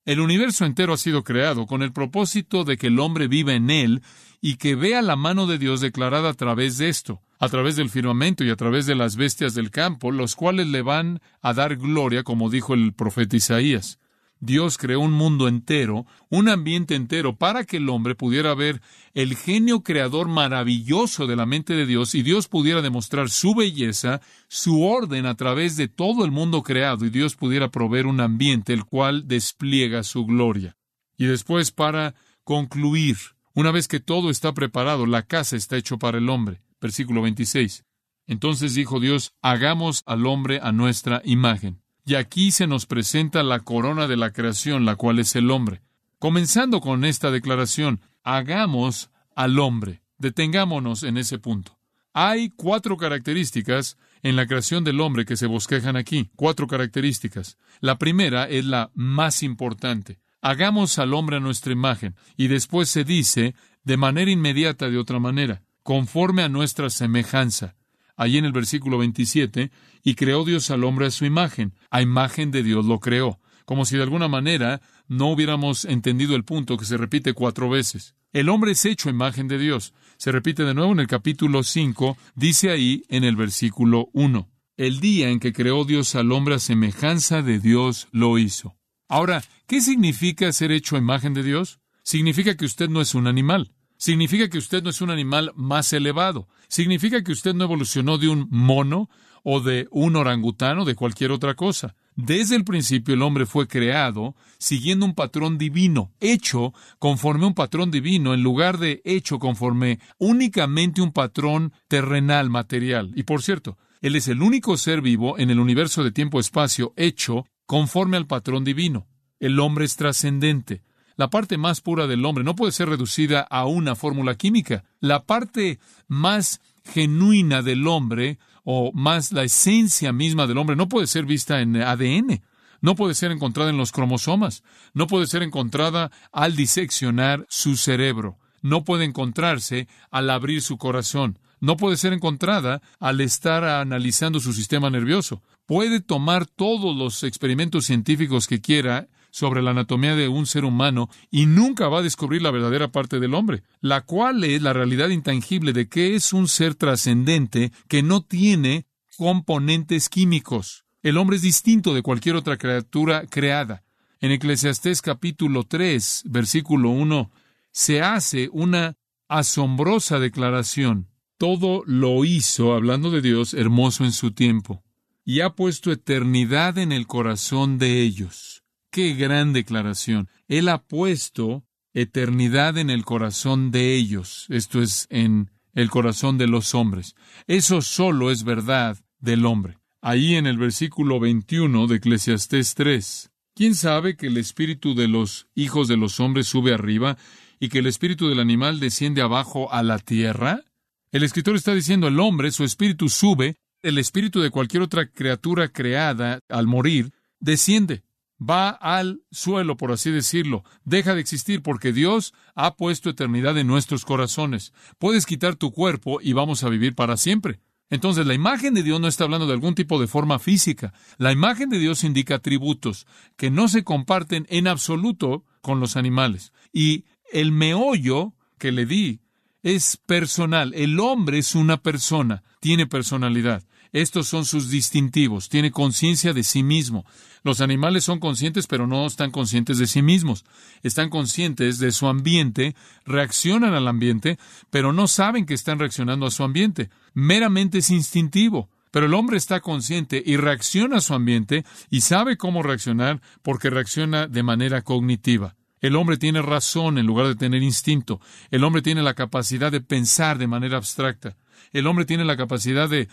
El 0.03 0.19
universo 0.19 0.65
entero 0.65 0.93
ha 0.93 0.97
sido 0.97 1.23
creado 1.23 1.67
con 1.67 1.83
el 1.83 1.93
propósito 1.93 2.63
de 2.63 2.75
que 2.75 2.87
el 2.87 2.99
hombre 2.99 3.27
viva 3.27 3.53
en 3.53 3.69
él 3.69 4.01
y 4.41 4.55
que 4.55 4.73
vea 4.73 5.03
la 5.03 5.15
mano 5.15 5.45
de 5.45 5.59
Dios 5.59 5.79
declarada 5.79 6.29
a 6.29 6.33
través 6.33 6.79
de 6.79 6.89
esto, 6.89 7.21
a 7.39 7.49
través 7.49 7.75
del 7.75 7.91
firmamento 7.91 8.43
y 8.43 8.49
a 8.49 8.55
través 8.55 8.87
de 8.87 8.95
las 8.95 9.15
bestias 9.15 9.53
del 9.53 9.69
campo, 9.69 10.11
los 10.11 10.35
cuales 10.35 10.67
le 10.67 10.81
van 10.81 11.21
a 11.41 11.53
dar 11.53 11.75
gloria, 11.75 12.23
como 12.23 12.49
dijo 12.49 12.73
el 12.73 12.93
profeta 12.93 13.35
Isaías. 13.35 13.99
Dios 14.41 14.79
creó 14.79 14.99
un 14.99 15.13
mundo 15.13 15.47
entero, 15.47 16.07
un 16.29 16.49
ambiente 16.49 16.95
entero, 16.95 17.37
para 17.37 17.63
que 17.63 17.77
el 17.77 17.87
hombre 17.89 18.15
pudiera 18.15 18.55
ver 18.55 18.81
el 19.13 19.37
genio 19.37 19.83
creador 19.83 20.27
maravilloso 20.27 21.27
de 21.27 21.35
la 21.35 21.45
mente 21.45 21.75
de 21.75 21.85
Dios 21.85 22.15
y 22.15 22.23
Dios 22.23 22.47
pudiera 22.47 22.81
demostrar 22.81 23.29
su 23.29 23.53
belleza, 23.53 24.19
su 24.47 24.83
orden 24.83 25.27
a 25.27 25.35
través 25.35 25.77
de 25.77 25.87
todo 25.87 26.25
el 26.25 26.31
mundo 26.31 26.63
creado 26.63 27.05
y 27.05 27.11
Dios 27.11 27.35
pudiera 27.35 27.69
proveer 27.69 28.07
un 28.07 28.19
ambiente 28.19 28.73
el 28.73 28.83
cual 28.83 29.27
despliega 29.27 30.01
su 30.01 30.25
gloria. 30.25 30.75
Y 31.17 31.27
después 31.27 31.71
para 31.71 32.15
concluir, 32.43 33.17
una 33.53 33.71
vez 33.71 33.87
que 33.87 33.99
todo 33.99 34.31
está 34.31 34.55
preparado, 34.55 35.05
la 35.05 35.21
casa 35.21 35.55
está 35.55 35.77
hecho 35.77 35.99
para 35.99 36.17
el 36.17 36.29
hombre. 36.29 36.61
Versículo 36.81 37.21
26. 37.21 37.85
Entonces 38.25 38.73
dijo 38.73 38.99
Dios, 38.99 39.35
hagamos 39.43 40.01
al 40.07 40.25
hombre 40.25 40.59
a 40.63 40.71
nuestra 40.71 41.21
imagen. 41.25 41.83
Y 42.05 42.15
aquí 42.15 42.51
se 42.51 42.67
nos 42.67 42.85
presenta 42.85 43.43
la 43.43 43.59
corona 43.59 44.07
de 44.07 44.17
la 44.17 44.31
creación, 44.31 44.85
la 44.85 44.95
cual 44.95 45.19
es 45.19 45.35
el 45.35 45.51
hombre. 45.51 45.81
Comenzando 46.19 46.81
con 46.81 47.05
esta 47.05 47.31
declaración, 47.31 48.01
hagamos 48.23 49.11
al 49.35 49.59
hombre. 49.59 50.01
Detengámonos 50.17 51.03
en 51.03 51.17
ese 51.17 51.39
punto. 51.39 51.77
Hay 52.13 52.49
cuatro 52.49 52.97
características 52.97 53.97
en 54.21 54.35
la 54.35 54.45
creación 54.45 54.83
del 54.83 54.99
hombre 54.99 55.25
que 55.25 55.37
se 55.37 55.47
bosquejan 55.47 55.95
aquí. 55.95 56.29
Cuatro 56.35 56.67
características. 56.67 57.57
La 57.79 57.97
primera 57.97 58.45
es 58.45 58.65
la 58.65 58.91
más 58.93 59.43
importante. 59.43 60.19
Hagamos 60.41 60.99
al 60.99 61.13
hombre 61.13 61.37
a 61.37 61.39
nuestra 61.39 61.71
imagen. 61.71 62.15
Y 62.35 62.47
después 62.47 62.89
se 62.89 63.03
dice, 63.03 63.55
de 63.83 63.97
manera 63.97 64.29
inmediata, 64.29 64.89
de 64.89 64.97
otra 64.97 65.19
manera, 65.19 65.63
conforme 65.83 66.43
a 66.43 66.49
nuestra 66.49 66.89
semejanza. 66.89 67.75
Allí 68.21 68.37
en 68.37 68.45
el 68.45 68.51
versículo 68.51 68.99
27, 68.99 69.71
y 70.03 70.13
creó 70.13 70.45
Dios 70.45 70.69
al 70.69 70.83
hombre 70.83 71.07
a 71.07 71.09
su 71.09 71.25
imagen. 71.25 71.73
A 71.89 72.03
imagen 72.03 72.51
de 72.51 72.61
Dios 72.61 72.85
lo 72.85 72.99
creó. 72.99 73.39
Como 73.65 73.83
si 73.83 73.97
de 73.97 74.03
alguna 74.03 74.27
manera 74.27 74.79
no 75.07 75.31
hubiéramos 75.31 75.85
entendido 75.85 76.35
el 76.35 76.43
punto 76.43 76.77
que 76.77 76.85
se 76.85 76.97
repite 76.97 77.33
cuatro 77.33 77.67
veces. 77.67 78.13
El 78.31 78.49
hombre 78.49 78.73
es 78.73 78.85
hecho 78.85 79.09
imagen 79.09 79.47
de 79.47 79.57
Dios. 79.57 79.95
Se 80.17 80.31
repite 80.31 80.63
de 80.65 80.75
nuevo 80.75 80.91
en 80.91 80.99
el 80.99 81.07
capítulo 81.07 81.63
5, 81.63 82.15
dice 82.35 82.69
ahí 82.69 83.01
en 83.09 83.23
el 83.23 83.35
versículo 83.35 84.09
1. 84.13 84.51
El 84.77 84.99
día 84.99 85.29
en 85.29 85.39
que 85.39 85.51
creó 85.51 85.83
Dios 85.83 86.13
al 86.13 86.31
hombre 86.31 86.53
a 86.53 86.59
semejanza 86.59 87.41
de 87.41 87.57
Dios 87.57 88.07
lo 88.11 88.37
hizo. 88.37 88.77
Ahora, 89.09 89.43
¿qué 89.65 89.81
significa 89.81 90.51
ser 90.51 90.71
hecho 90.71 90.95
imagen 90.95 91.33
de 91.33 91.41
Dios? 91.41 91.79
Significa 92.03 92.55
que 92.55 92.65
usted 92.65 92.87
no 92.87 93.01
es 93.01 93.15
un 93.15 93.25
animal. 93.25 93.71
Significa 94.01 94.49
que 94.49 94.57
usted 94.57 94.81
no 94.81 94.89
es 94.89 94.99
un 95.01 95.11
animal 95.11 95.51
más 95.55 95.93
elevado. 95.93 96.47
Significa 96.67 97.23
que 97.23 97.33
usted 97.33 97.53
no 97.53 97.65
evolucionó 97.65 98.17
de 98.17 98.29
un 98.29 98.47
mono 98.49 99.11
o 99.43 99.59
de 99.59 99.87
un 99.91 100.15
orangutano 100.15 100.81
o 100.81 100.85
de 100.85 100.95
cualquier 100.95 101.29
otra 101.29 101.53
cosa. 101.53 101.93
Desde 102.15 102.55
el 102.55 102.63
principio 102.63 103.13
el 103.13 103.21
hombre 103.21 103.45
fue 103.45 103.67
creado 103.67 104.35
siguiendo 104.57 105.05
un 105.05 105.13
patrón 105.13 105.59
divino, 105.59 106.11
hecho 106.19 106.73
conforme 106.97 107.45
un 107.45 107.53
patrón 107.53 107.91
divino, 107.91 108.33
en 108.33 108.41
lugar 108.41 108.79
de 108.79 109.03
hecho 109.05 109.37
conforme 109.37 109.99
únicamente 110.17 111.03
un 111.03 111.11
patrón 111.11 111.71
terrenal, 111.87 112.49
material. 112.49 113.11
Y 113.15 113.21
por 113.21 113.43
cierto, 113.43 113.77
Él 114.01 114.15
es 114.15 114.27
el 114.27 114.41
único 114.41 114.77
ser 114.77 115.01
vivo 115.01 115.37
en 115.37 115.51
el 115.51 115.59
universo 115.59 116.03
de 116.03 116.09
tiempo-espacio 116.09 116.91
hecho 116.95 117.45
conforme 117.67 118.17
al 118.17 118.25
patrón 118.25 118.63
divino. 118.63 119.05
El 119.39 119.59
hombre 119.59 119.85
es 119.85 119.95
trascendente. 119.95 120.81
La 121.17 121.29
parte 121.29 121.57
más 121.57 121.81
pura 121.81 122.07
del 122.07 122.25
hombre 122.25 122.43
no 122.43 122.55
puede 122.55 122.71
ser 122.71 122.89
reducida 122.89 123.41
a 123.41 123.65
una 123.65 123.95
fórmula 123.95 124.35
química. 124.35 124.83
La 124.99 125.23
parte 125.23 125.79
más 126.07 126.61
genuina 126.83 127.61
del 127.61 127.87
hombre 127.87 128.39
o 128.63 128.91
más 128.93 129.31
la 129.31 129.43
esencia 129.43 130.13
misma 130.13 130.47
del 130.47 130.57
hombre 130.57 130.75
no 130.75 130.87
puede 130.87 131.07
ser 131.07 131.25
vista 131.25 131.61
en 131.61 131.75
ADN, 131.75 132.41
no 132.81 132.95
puede 132.95 133.15
ser 133.15 133.31
encontrada 133.31 133.69
en 133.69 133.77
los 133.77 133.91
cromosomas, 133.91 134.63
no 134.93 135.07
puede 135.07 135.27
ser 135.27 135.43
encontrada 135.43 136.11
al 136.31 136.55
diseccionar 136.55 137.45
su 137.49 137.77
cerebro, 137.77 138.37
no 138.61 138.83
puede 138.83 139.05
encontrarse 139.05 139.87
al 140.09 140.29
abrir 140.29 140.61
su 140.61 140.77
corazón, 140.77 141.39
no 141.59 141.77
puede 141.77 141.97
ser 141.97 142.13
encontrada 142.13 142.81
al 142.99 143.21
estar 143.21 143.63
analizando 143.63 144.39
su 144.39 144.51
sistema 144.51 144.89
nervioso. 144.89 145.43
Puede 145.67 146.01
tomar 146.01 146.47
todos 146.47 146.95
los 146.97 147.23
experimentos 147.23 147.85
científicos 147.85 148.47
que 148.47 148.61
quiera 148.61 149.07
sobre 149.31 149.61
la 149.61 149.71
anatomía 149.71 150.15
de 150.15 150.27
un 150.27 150.45
ser 150.45 150.65
humano 150.65 151.09
y 151.31 151.47
nunca 151.47 151.87
va 151.87 151.99
a 151.99 152.03
descubrir 152.03 152.41
la 152.41 152.51
verdadera 152.51 152.91
parte 152.91 153.19
del 153.19 153.33
hombre, 153.33 153.63
la 153.79 154.01
cual 154.01 154.43
es 154.43 154.61
la 154.61 154.73
realidad 154.73 155.09
intangible 155.09 155.73
de 155.73 155.87
que 155.87 156.15
es 156.15 156.33
un 156.33 156.47
ser 156.47 156.75
trascendente 156.75 157.71
que 157.87 158.03
no 158.03 158.21
tiene 158.21 158.85
componentes 159.17 160.09
químicos. 160.09 160.85
El 161.01 161.17
hombre 161.17 161.37
es 161.37 161.41
distinto 161.41 161.93
de 161.93 162.03
cualquier 162.03 162.35
otra 162.35 162.57
criatura 162.57 163.25
creada. 163.25 163.83
En 164.19 164.31
Eclesiastés 164.31 165.01
capítulo 165.01 165.63
3, 165.63 166.23
versículo 166.25 166.89
1, 166.91 167.31
se 167.71 168.01
hace 168.01 168.49
una 168.51 168.97
asombrosa 169.27 170.19
declaración. 170.19 171.07
Todo 171.37 171.81
lo 171.87 172.23
hizo, 172.23 172.73
hablando 172.73 173.09
de 173.09 173.21
Dios, 173.21 173.55
hermoso 173.55 174.03
en 174.05 174.11
su 174.11 174.31
tiempo, 174.31 174.83
y 175.25 175.39
ha 175.39 175.55
puesto 175.55 175.91
eternidad 175.91 176.77
en 176.77 176.91
el 176.91 177.07
corazón 177.07 177.79
de 177.79 178.01
ellos. 178.01 178.60
Qué 178.91 179.13
gran 179.13 179.53
declaración. 179.53 180.27
Él 180.49 180.67
ha 180.67 180.83
puesto 180.83 181.63
eternidad 181.93 182.77
en 182.77 182.89
el 182.89 183.05
corazón 183.05 183.71
de 183.71 183.95
ellos. 183.95 184.47
Esto 184.49 184.81
es 184.81 185.07
en 185.09 185.49
el 185.73 185.89
corazón 185.89 186.37
de 186.37 186.47
los 186.47 186.75
hombres. 186.75 187.15
Eso 187.47 187.81
solo 187.81 188.31
es 188.31 188.43
verdad 188.43 188.97
del 189.19 189.45
hombre. 189.45 189.77
Ahí 190.01 190.35
en 190.35 190.45
el 190.45 190.57
versículo 190.57 191.21
21 191.21 191.87
de 191.87 191.95
Eclesiastés 191.95 192.75
3. 192.75 193.31
¿Quién 193.55 193.75
sabe 193.75 194.17
que 194.17 194.27
el 194.27 194.35
espíritu 194.35 194.93
de 194.93 195.07
los 195.07 195.47
hijos 195.55 195.87
de 195.87 195.95
los 195.95 196.19
hombres 196.19 196.47
sube 196.47 196.73
arriba 196.73 197.17
y 197.61 197.69
que 197.69 197.79
el 197.79 197.87
espíritu 197.87 198.27
del 198.27 198.41
animal 198.41 198.81
desciende 198.81 199.21
abajo 199.21 199.71
a 199.71 199.83
la 199.83 199.99
tierra? 199.99 200.65
El 201.13 201.23
escritor 201.23 201.55
está 201.55 201.73
diciendo 201.73 202.09
el 202.09 202.19
hombre, 202.19 202.51
su 202.51 202.65
espíritu 202.65 203.07
sube, 203.07 203.55
el 203.81 203.97
espíritu 203.97 204.41
de 204.41 204.49
cualquier 204.49 204.83
otra 204.83 205.07
criatura 205.07 205.69
creada 205.69 206.39
al 206.49 206.67
morir 206.67 207.13
desciende 207.39 208.03
va 208.41 208.69
al 208.69 209.21
suelo, 209.31 209.77
por 209.77 209.91
así 209.91 210.09
decirlo, 210.09 210.63
deja 210.83 211.13
de 211.13 211.21
existir 211.21 211.61
porque 211.61 211.93
Dios 211.93 212.33
ha 212.55 212.75
puesto 212.75 213.09
eternidad 213.09 213.57
en 213.57 213.67
nuestros 213.67 214.05
corazones. 214.05 214.73
Puedes 214.97 215.25
quitar 215.25 215.55
tu 215.55 215.71
cuerpo 215.71 216.19
y 216.21 216.33
vamos 216.33 216.63
a 216.63 216.69
vivir 216.69 216.95
para 216.95 217.17
siempre. 217.17 217.59
Entonces 217.89 218.25
la 218.25 218.33
imagen 218.33 218.73
de 218.73 218.83
Dios 218.83 218.99
no 219.01 219.07
está 219.07 219.25
hablando 219.25 219.45
de 219.47 219.53
algún 219.53 219.75
tipo 219.75 219.99
de 219.99 220.07
forma 220.07 220.39
física. 220.39 220.93
La 221.17 221.31
imagen 221.31 221.69
de 221.69 221.77
Dios 221.77 222.03
indica 222.03 222.35
atributos 222.35 223.05
que 223.35 223.51
no 223.51 223.67
se 223.67 223.83
comparten 223.83 224.47
en 224.49 224.67
absoluto 224.67 225.45
con 225.61 225.79
los 225.79 225.97
animales. 225.97 226.53
Y 226.71 227.05
el 227.33 227.51
meollo 227.51 228.33
que 228.57 228.71
le 228.71 228.85
di 228.85 229.19
es 229.61 229.97
personal. 229.97 230.73
El 230.73 230.99
hombre 230.99 231.39
es 231.39 231.53
una 231.53 231.81
persona, 231.83 232.43
tiene 232.61 232.87
personalidad. 232.87 233.63
Estos 233.93 234.27
son 234.27 234.45
sus 234.45 234.69
distintivos. 234.69 235.49
Tiene 235.49 235.71
conciencia 235.71 236.33
de 236.33 236.43
sí 236.43 236.63
mismo. 236.63 237.05
Los 237.43 237.59
animales 237.59 238.03
son 238.03 238.19
conscientes, 238.19 238.67
pero 238.67 238.87
no 238.87 239.05
están 239.05 239.31
conscientes 239.31 239.77
de 239.77 239.87
sí 239.87 240.01
mismos. 240.01 240.45
Están 240.83 241.09
conscientes 241.09 241.79
de 241.79 241.91
su 241.91 242.07
ambiente, 242.07 242.75
reaccionan 243.05 243.73
al 243.73 243.87
ambiente, 243.87 244.37
pero 244.69 244.93
no 244.93 245.07
saben 245.07 245.45
que 245.45 245.53
están 245.53 245.79
reaccionando 245.79 246.25
a 246.25 246.31
su 246.31 246.43
ambiente. 246.43 246.89
Meramente 247.13 247.79
es 247.79 247.89
instintivo. 247.89 248.69
Pero 248.91 249.05
el 249.05 249.13
hombre 249.13 249.37
está 249.37 249.61
consciente 249.61 250.21
y 250.23 250.35
reacciona 250.35 250.97
a 250.97 251.01
su 251.01 251.13
ambiente 251.13 251.65
y 251.89 252.01
sabe 252.01 252.35
cómo 252.37 252.61
reaccionar 252.61 253.21
porque 253.41 253.69
reacciona 253.69 254.27
de 254.27 254.43
manera 254.43 254.81
cognitiva. 254.81 255.55
El 255.79 255.95
hombre 255.95 256.17
tiene 256.17 256.41
razón 256.41 256.97
en 256.97 257.07
lugar 257.07 257.27
de 257.27 257.35
tener 257.35 257.63
instinto. 257.63 258.19
El 258.51 258.63
hombre 258.63 258.81
tiene 258.81 259.01
la 259.01 259.15
capacidad 259.15 259.71
de 259.71 259.81
pensar 259.81 260.37
de 260.37 260.47
manera 260.47 260.77
abstracta. 260.77 261.37
El 261.71 261.87
hombre 261.87 262.05
tiene 262.05 262.25
la 262.25 262.37
capacidad 262.37 262.89
de 262.89 263.07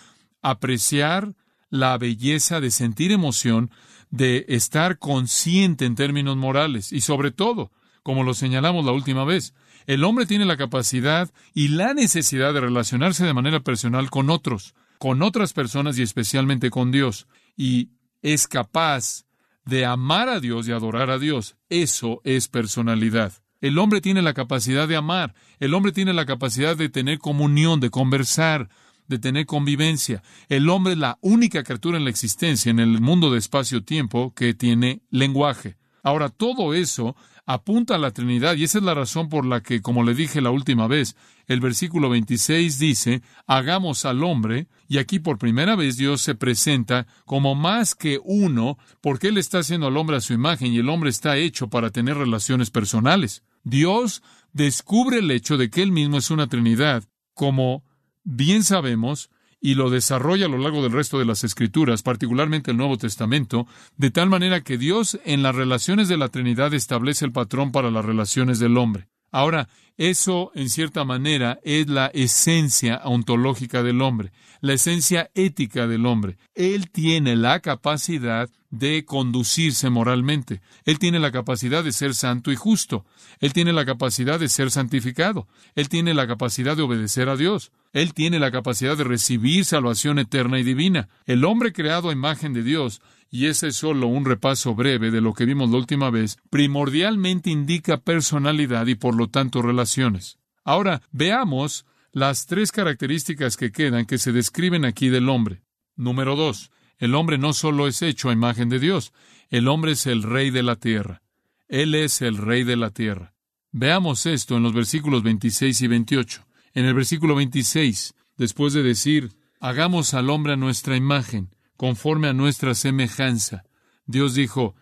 apreciar 0.50 1.34
la 1.70 1.96
belleza, 1.98 2.60
de 2.60 2.70
sentir 2.70 3.12
emoción, 3.12 3.70
de 4.10 4.46
estar 4.48 4.98
consciente 4.98 5.84
en 5.84 5.94
términos 5.94 6.36
morales 6.36 6.92
y 6.92 7.00
sobre 7.02 7.30
todo, 7.30 7.70
como 8.02 8.24
lo 8.24 8.34
señalamos 8.34 8.84
la 8.84 8.92
última 8.92 9.24
vez, 9.24 9.54
el 9.86 10.04
hombre 10.04 10.26
tiene 10.26 10.44
la 10.44 10.56
capacidad 10.56 11.30
y 11.54 11.68
la 11.68 11.94
necesidad 11.94 12.52
de 12.54 12.60
relacionarse 12.60 13.24
de 13.24 13.34
manera 13.34 13.60
personal 13.60 14.10
con 14.10 14.30
otros, 14.30 14.74
con 14.98 15.22
otras 15.22 15.52
personas 15.52 15.98
y 15.98 16.02
especialmente 16.02 16.70
con 16.70 16.90
Dios, 16.90 17.26
y 17.56 17.90
es 18.22 18.48
capaz 18.48 19.24
de 19.64 19.84
amar 19.84 20.28
a 20.28 20.40
Dios 20.40 20.66
y 20.68 20.72
adorar 20.72 21.10
a 21.10 21.18
Dios. 21.18 21.56
Eso 21.68 22.20
es 22.24 22.48
personalidad. 22.48 23.32
El 23.60 23.78
hombre 23.78 24.00
tiene 24.00 24.22
la 24.22 24.34
capacidad 24.34 24.86
de 24.86 24.96
amar, 24.96 25.34
el 25.58 25.74
hombre 25.74 25.92
tiene 25.92 26.12
la 26.12 26.26
capacidad 26.26 26.76
de 26.76 26.88
tener 26.88 27.18
comunión, 27.18 27.80
de 27.80 27.90
conversar, 27.90 28.68
de 29.08 29.18
tener 29.18 29.46
convivencia. 29.46 30.22
El 30.48 30.68
hombre 30.68 30.92
es 30.92 30.98
la 30.98 31.18
única 31.20 31.64
criatura 31.64 31.98
en 31.98 32.04
la 32.04 32.10
existencia, 32.10 32.70
en 32.70 32.78
el 32.78 33.00
mundo 33.00 33.30
de 33.30 33.38
espacio-tiempo, 33.38 34.32
que 34.34 34.54
tiene 34.54 35.02
lenguaje. 35.10 35.76
Ahora, 36.02 36.28
todo 36.28 36.74
eso 36.74 37.16
apunta 37.48 37.94
a 37.94 37.98
la 37.98 38.10
Trinidad 38.10 38.56
y 38.56 38.64
esa 38.64 38.76
es 38.76 38.84
la 38.84 38.92
razón 38.92 39.30
por 39.30 39.46
la 39.46 39.62
que, 39.62 39.80
como 39.80 40.04
le 40.04 40.14
dije 40.14 40.42
la 40.42 40.50
última 40.50 40.86
vez, 40.86 41.16
el 41.46 41.60
versículo 41.60 42.10
26 42.10 42.78
dice, 42.78 43.22
hagamos 43.46 44.04
al 44.04 44.22
hombre, 44.22 44.68
y 44.86 44.98
aquí 44.98 45.18
por 45.18 45.38
primera 45.38 45.74
vez 45.74 45.96
Dios 45.96 46.20
se 46.20 46.34
presenta 46.34 47.06
como 47.24 47.54
más 47.54 47.94
que 47.94 48.20
uno, 48.22 48.76
porque 49.00 49.28
Él 49.28 49.38
está 49.38 49.60
haciendo 49.60 49.86
al 49.86 49.96
hombre 49.96 50.18
a 50.18 50.20
su 50.20 50.34
imagen 50.34 50.74
y 50.74 50.78
el 50.78 50.90
hombre 50.90 51.08
está 51.08 51.38
hecho 51.38 51.68
para 51.68 51.90
tener 51.90 52.18
relaciones 52.18 52.70
personales. 52.70 53.42
Dios 53.64 54.22
descubre 54.52 55.20
el 55.20 55.30
hecho 55.30 55.56
de 55.56 55.70
que 55.70 55.82
Él 55.82 55.90
mismo 55.90 56.18
es 56.18 56.30
una 56.30 56.48
Trinidad 56.48 57.04
como 57.32 57.82
bien 58.28 58.62
sabemos, 58.62 59.30
y 59.60 59.74
lo 59.74 59.90
desarrolla 59.90 60.46
a 60.46 60.48
lo 60.48 60.58
largo 60.58 60.82
del 60.82 60.92
resto 60.92 61.18
de 61.18 61.24
las 61.24 61.42
Escrituras, 61.44 62.02
particularmente 62.02 62.70
el 62.70 62.76
Nuevo 62.76 62.98
Testamento, 62.98 63.66
de 63.96 64.10
tal 64.10 64.28
manera 64.28 64.60
que 64.60 64.78
Dios 64.78 65.18
en 65.24 65.42
las 65.42 65.54
relaciones 65.54 66.08
de 66.08 66.16
la 66.16 66.28
Trinidad 66.28 66.74
establece 66.74 67.24
el 67.24 67.32
patrón 67.32 67.72
para 67.72 67.90
las 67.90 68.04
relaciones 68.04 68.58
del 68.58 68.76
hombre. 68.76 69.08
Ahora, 69.32 69.68
eso, 69.98 70.52
en 70.54 70.70
cierta 70.70 71.04
manera, 71.04 71.58
es 71.64 71.88
la 71.88 72.06
esencia 72.06 73.02
ontológica 73.04 73.82
del 73.82 74.00
hombre, 74.00 74.30
la 74.60 74.74
esencia 74.74 75.28
ética 75.34 75.88
del 75.88 76.06
hombre. 76.06 76.38
Él 76.54 76.88
tiene 76.90 77.34
la 77.34 77.58
capacidad 77.58 78.48
de 78.70 79.04
conducirse 79.04 79.90
moralmente. 79.90 80.60
Él 80.84 80.98
tiene 80.98 81.18
la 81.18 81.32
capacidad 81.32 81.82
de 81.82 81.92
ser 81.92 82.14
santo 82.14 82.52
y 82.52 82.56
justo. 82.56 83.04
Él 83.40 83.52
tiene 83.52 83.72
la 83.72 83.84
capacidad 83.84 84.38
de 84.38 84.48
ser 84.48 84.70
santificado. 84.70 85.48
Él 85.74 85.88
tiene 85.88 86.14
la 86.14 86.26
capacidad 86.26 86.76
de 86.76 86.82
obedecer 86.82 87.28
a 87.28 87.36
Dios. 87.36 87.72
Él 87.92 88.14
tiene 88.14 88.38
la 88.38 88.50
capacidad 88.50 88.96
de 88.96 89.04
recibir 89.04 89.64
salvación 89.64 90.18
eterna 90.18 90.60
y 90.60 90.62
divina. 90.62 91.08
El 91.26 91.44
hombre 91.44 91.72
creado 91.72 92.10
a 92.10 92.12
imagen 92.12 92.52
de 92.52 92.62
Dios 92.62 93.00
y 93.30 93.46
ese 93.46 93.68
es 93.68 93.76
solo 93.76 94.06
un 94.06 94.24
repaso 94.24 94.74
breve 94.74 95.10
de 95.10 95.20
lo 95.20 95.34
que 95.34 95.44
vimos 95.44 95.70
la 95.70 95.76
última 95.76 96.10
vez, 96.10 96.38
primordialmente 96.50 97.50
indica 97.50 97.98
personalidad 97.98 98.86
y 98.86 98.94
por 98.94 99.14
lo 99.14 99.28
tanto 99.28 99.62
relaciones. 99.62 100.38
Ahora 100.64 101.02
veamos 101.12 101.86
las 102.12 102.46
tres 102.46 102.72
características 102.72 103.56
que 103.56 103.70
quedan 103.70 104.06
que 104.06 104.18
se 104.18 104.32
describen 104.32 104.84
aquí 104.84 105.08
del 105.08 105.28
hombre. 105.28 105.62
Número 105.96 106.36
dos, 106.36 106.70
el 106.98 107.14
hombre 107.14 107.38
no 107.38 107.52
solo 107.52 107.86
es 107.86 108.02
hecho 108.02 108.30
a 108.30 108.32
imagen 108.32 108.68
de 108.68 108.78
Dios, 108.78 109.12
el 109.50 109.68
hombre 109.68 109.92
es 109.92 110.06
el 110.06 110.22
rey 110.22 110.50
de 110.50 110.62
la 110.62 110.76
tierra. 110.76 111.22
Él 111.68 111.94
es 111.94 112.22
el 112.22 112.38
rey 112.38 112.64
de 112.64 112.76
la 112.76 112.90
tierra. 112.90 113.34
Veamos 113.72 114.24
esto 114.26 114.56
en 114.56 114.62
los 114.62 114.72
versículos 114.72 115.22
26 115.22 115.82
y 115.82 115.86
28. 115.86 116.46
En 116.72 116.86
el 116.86 116.94
versículo 116.94 117.34
26, 117.34 118.14
después 118.36 118.72
de 118.72 118.82
decir, 118.82 119.32
hagamos 119.60 120.14
al 120.14 120.30
hombre 120.30 120.54
a 120.54 120.56
nuestra 120.56 120.96
imagen, 120.96 121.54
conforme 121.78 122.26
a 122.26 122.32
nuestra 122.34 122.74
semejanza. 122.74 123.62
Dios 124.04 124.34
dijo, 124.34 124.74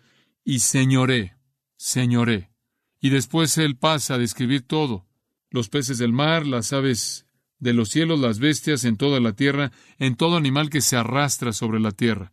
y 0.42 0.60
señoré, 0.60 1.36
señoré. 1.76 2.50
Y 3.00 3.10
después 3.10 3.58
Él 3.58 3.76
pasa 3.76 4.14
a 4.14 4.18
describir 4.18 4.62
todo, 4.62 5.06
los 5.50 5.68
peces 5.68 5.98
del 5.98 6.12
mar, 6.12 6.46
las 6.46 6.72
aves 6.72 7.26
de 7.58 7.74
los 7.74 7.90
cielos, 7.90 8.18
las 8.18 8.38
bestias 8.38 8.84
en 8.84 8.96
toda 8.96 9.20
la 9.20 9.34
tierra, 9.34 9.72
en 9.98 10.16
todo 10.16 10.38
animal 10.38 10.70
que 10.70 10.80
se 10.80 10.96
arrastra 10.96 11.52
sobre 11.52 11.80
la 11.80 11.92
tierra. 11.92 12.32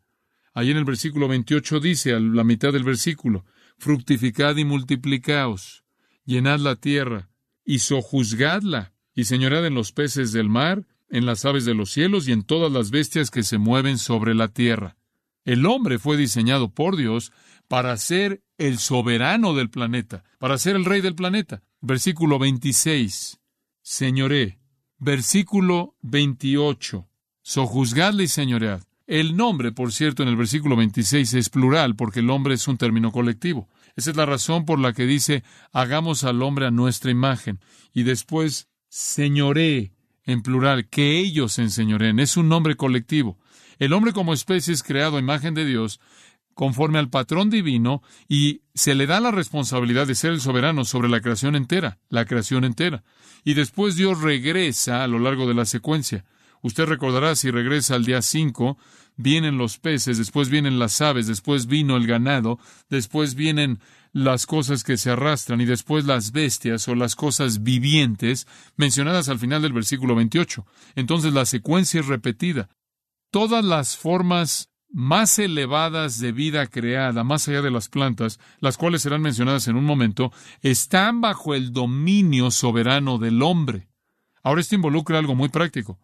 Allí 0.53 0.71
en 0.71 0.77
el 0.77 0.85
versículo 0.85 1.27
28 1.27 1.81
dice, 1.81 2.13
a 2.13 2.19
la 2.21 2.45
mitad 2.45 2.71
del 2.71 2.85
versículo, 2.85 3.45
fructificad 3.77 4.55
y 4.55 4.63
multiplicaos, 4.63 5.83
llenad 6.23 6.59
la 6.59 6.77
tierra, 6.77 7.29
y 7.65 7.79
sojuzgadla, 7.79 8.93
y 9.13 9.25
señorad 9.25 9.65
en 9.65 9.75
los 9.75 9.91
peces 9.91 10.31
del 10.31 10.47
mar, 10.47 10.87
en 11.13 11.27
las 11.27 11.45
aves 11.45 11.63
de 11.63 11.75
los 11.75 11.91
cielos 11.91 12.27
y 12.27 12.31
en 12.31 12.41
todas 12.41 12.71
las 12.71 12.89
bestias 12.89 13.29
que 13.29 13.43
se 13.43 13.59
mueven 13.59 13.99
sobre 13.99 14.33
la 14.33 14.47
tierra. 14.47 14.97
El 15.45 15.67
hombre 15.67 15.99
fue 15.99 16.17
diseñado 16.17 16.71
por 16.71 16.97
Dios 16.97 17.31
para 17.67 17.95
ser 17.97 18.41
el 18.57 18.79
soberano 18.79 19.53
del 19.53 19.69
planeta, 19.69 20.23
para 20.39 20.57
ser 20.57 20.75
el 20.75 20.85
rey 20.85 21.01
del 21.01 21.13
planeta. 21.13 21.61
Versículo 21.81 22.39
26. 22.39 23.39
Señoré. 23.83 24.59
Versículo 24.97 25.95
28. 26.01 27.07
Sojuzgadle 27.43 28.23
y 28.23 28.27
señoread. 28.27 28.81
El 29.05 29.37
nombre, 29.37 29.71
por 29.71 29.93
cierto, 29.93 30.23
en 30.23 30.29
el 30.29 30.35
versículo 30.35 30.75
26 30.75 31.31
es 31.35 31.49
plural 31.49 31.95
porque 31.95 32.21
el 32.21 32.29
hombre 32.31 32.55
es 32.55 32.67
un 32.67 32.77
término 32.77 33.11
colectivo. 33.11 33.69
Esa 33.95 34.09
es 34.09 34.17
la 34.17 34.25
razón 34.25 34.65
por 34.65 34.79
la 34.79 34.93
que 34.93 35.05
dice 35.05 35.43
hagamos 35.71 36.23
al 36.23 36.41
hombre 36.41 36.65
a 36.65 36.71
nuestra 36.71 37.11
imagen. 37.11 37.59
Y 37.93 38.01
después, 38.01 38.67
señoré 38.89 39.92
en 40.25 40.41
plural, 40.41 40.87
que 40.89 41.19
ellos 41.19 41.59
enseñoren. 41.59 42.19
Es 42.19 42.37
un 42.37 42.49
nombre 42.49 42.75
colectivo. 42.75 43.37
El 43.79 43.93
hombre 43.93 44.13
como 44.13 44.33
especie 44.33 44.73
es 44.73 44.83
creado 44.83 45.17
a 45.17 45.19
imagen 45.19 45.53
de 45.53 45.65
Dios 45.65 45.99
conforme 46.53 46.99
al 46.99 47.09
patrón 47.09 47.49
divino 47.49 48.01
y 48.27 48.61
se 48.73 48.95
le 48.95 49.07
da 49.07 49.19
la 49.19 49.31
responsabilidad 49.31 50.07
de 50.07 50.15
ser 50.15 50.31
el 50.31 50.41
soberano 50.41 50.85
sobre 50.85 51.09
la 51.09 51.21
creación 51.21 51.55
entera, 51.55 51.99
la 52.09 52.25
creación 52.25 52.63
entera. 52.63 53.03
Y 53.43 53.55
después 53.55 53.95
Dios 53.95 54.21
regresa 54.21 55.03
a 55.03 55.07
lo 55.07 55.19
largo 55.19 55.47
de 55.47 55.55
la 55.55 55.65
secuencia. 55.65 56.25
Usted 56.63 56.85
recordará 56.85 57.35
si 57.35 57.51
regresa 57.51 57.95
al 57.95 58.05
día 58.05 58.21
5, 58.21 58.77
vienen 59.17 59.57
los 59.57 59.77
peces, 59.77 60.17
después 60.17 60.49
vienen 60.49 60.79
las 60.79 61.01
aves, 61.01 61.27
después 61.27 61.67
vino 61.67 61.97
el 61.97 62.07
ganado, 62.07 62.57
después 62.89 63.35
vienen 63.35 63.79
las 64.13 64.45
cosas 64.45 64.83
que 64.83 64.95
se 64.95 65.11
arrastran 65.11 65.59
y 65.59 65.65
después 65.65 66.05
las 66.05 66.31
bestias 66.31 66.87
o 66.87 66.95
las 66.95 67.15
cosas 67.15 67.63
vivientes 67.63 68.47
mencionadas 68.77 69.27
al 69.27 69.39
final 69.39 69.61
del 69.61 69.73
versículo 69.73 70.15
28. 70.15 70.65
Entonces 70.95 71.33
la 71.33 71.45
secuencia 71.45 71.99
es 71.99 72.07
repetida. 72.07 72.69
Todas 73.29 73.65
las 73.65 73.97
formas 73.97 74.69
más 74.89 75.39
elevadas 75.39 76.19
de 76.19 76.31
vida 76.31 76.67
creada, 76.67 77.25
más 77.25 77.47
allá 77.49 77.61
de 77.61 77.71
las 77.71 77.89
plantas, 77.89 78.39
las 78.59 78.77
cuales 78.77 79.01
serán 79.01 79.21
mencionadas 79.21 79.67
en 79.67 79.75
un 79.75 79.83
momento, 79.83 80.31
están 80.61 81.19
bajo 81.19 81.55
el 81.55 81.73
dominio 81.73 82.51
soberano 82.51 83.17
del 83.17 83.41
hombre. 83.41 83.89
Ahora 84.43 84.61
esto 84.61 84.75
involucra 84.75 85.17
algo 85.17 85.35
muy 85.35 85.49
práctico. 85.49 85.99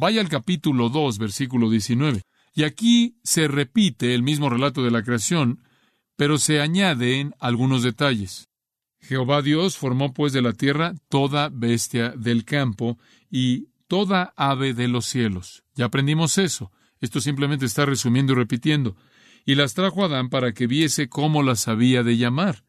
Vaya 0.00 0.20
al 0.20 0.28
capítulo 0.28 0.90
2, 0.90 1.18
versículo 1.18 1.68
19. 1.68 2.22
Y 2.54 2.62
aquí 2.62 3.16
se 3.24 3.48
repite 3.48 4.14
el 4.14 4.22
mismo 4.22 4.48
relato 4.48 4.84
de 4.84 4.92
la 4.92 5.02
creación, 5.02 5.64
pero 6.14 6.38
se 6.38 6.60
añaden 6.60 7.34
algunos 7.40 7.82
detalles. 7.82 8.48
Jehová 9.00 9.42
Dios 9.42 9.76
formó 9.76 10.14
pues 10.14 10.32
de 10.32 10.40
la 10.40 10.52
tierra 10.52 10.94
toda 11.08 11.48
bestia 11.48 12.10
del 12.10 12.44
campo 12.44 12.96
y 13.28 13.70
toda 13.88 14.34
ave 14.36 14.72
de 14.72 14.86
los 14.86 15.04
cielos. 15.04 15.64
Ya 15.74 15.86
aprendimos 15.86 16.38
eso. 16.38 16.70
Esto 17.00 17.20
simplemente 17.20 17.66
está 17.66 17.84
resumiendo 17.84 18.34
y 18.34 18.36
repitiendo. 18.36 18.94
Y 19.44 19.56
las 19.56 19.74
trajo 19.74 20.04
a 20.04 20.06
Adán 20.06 20.28
para 20.28 20.52
que 20.52 20.68
viese 20.68 21.08
cómo 21.08 21.42
las 21.42 21.66
había 21.66 22.04
de 22.04 22.16
llamar. 22.16 22.62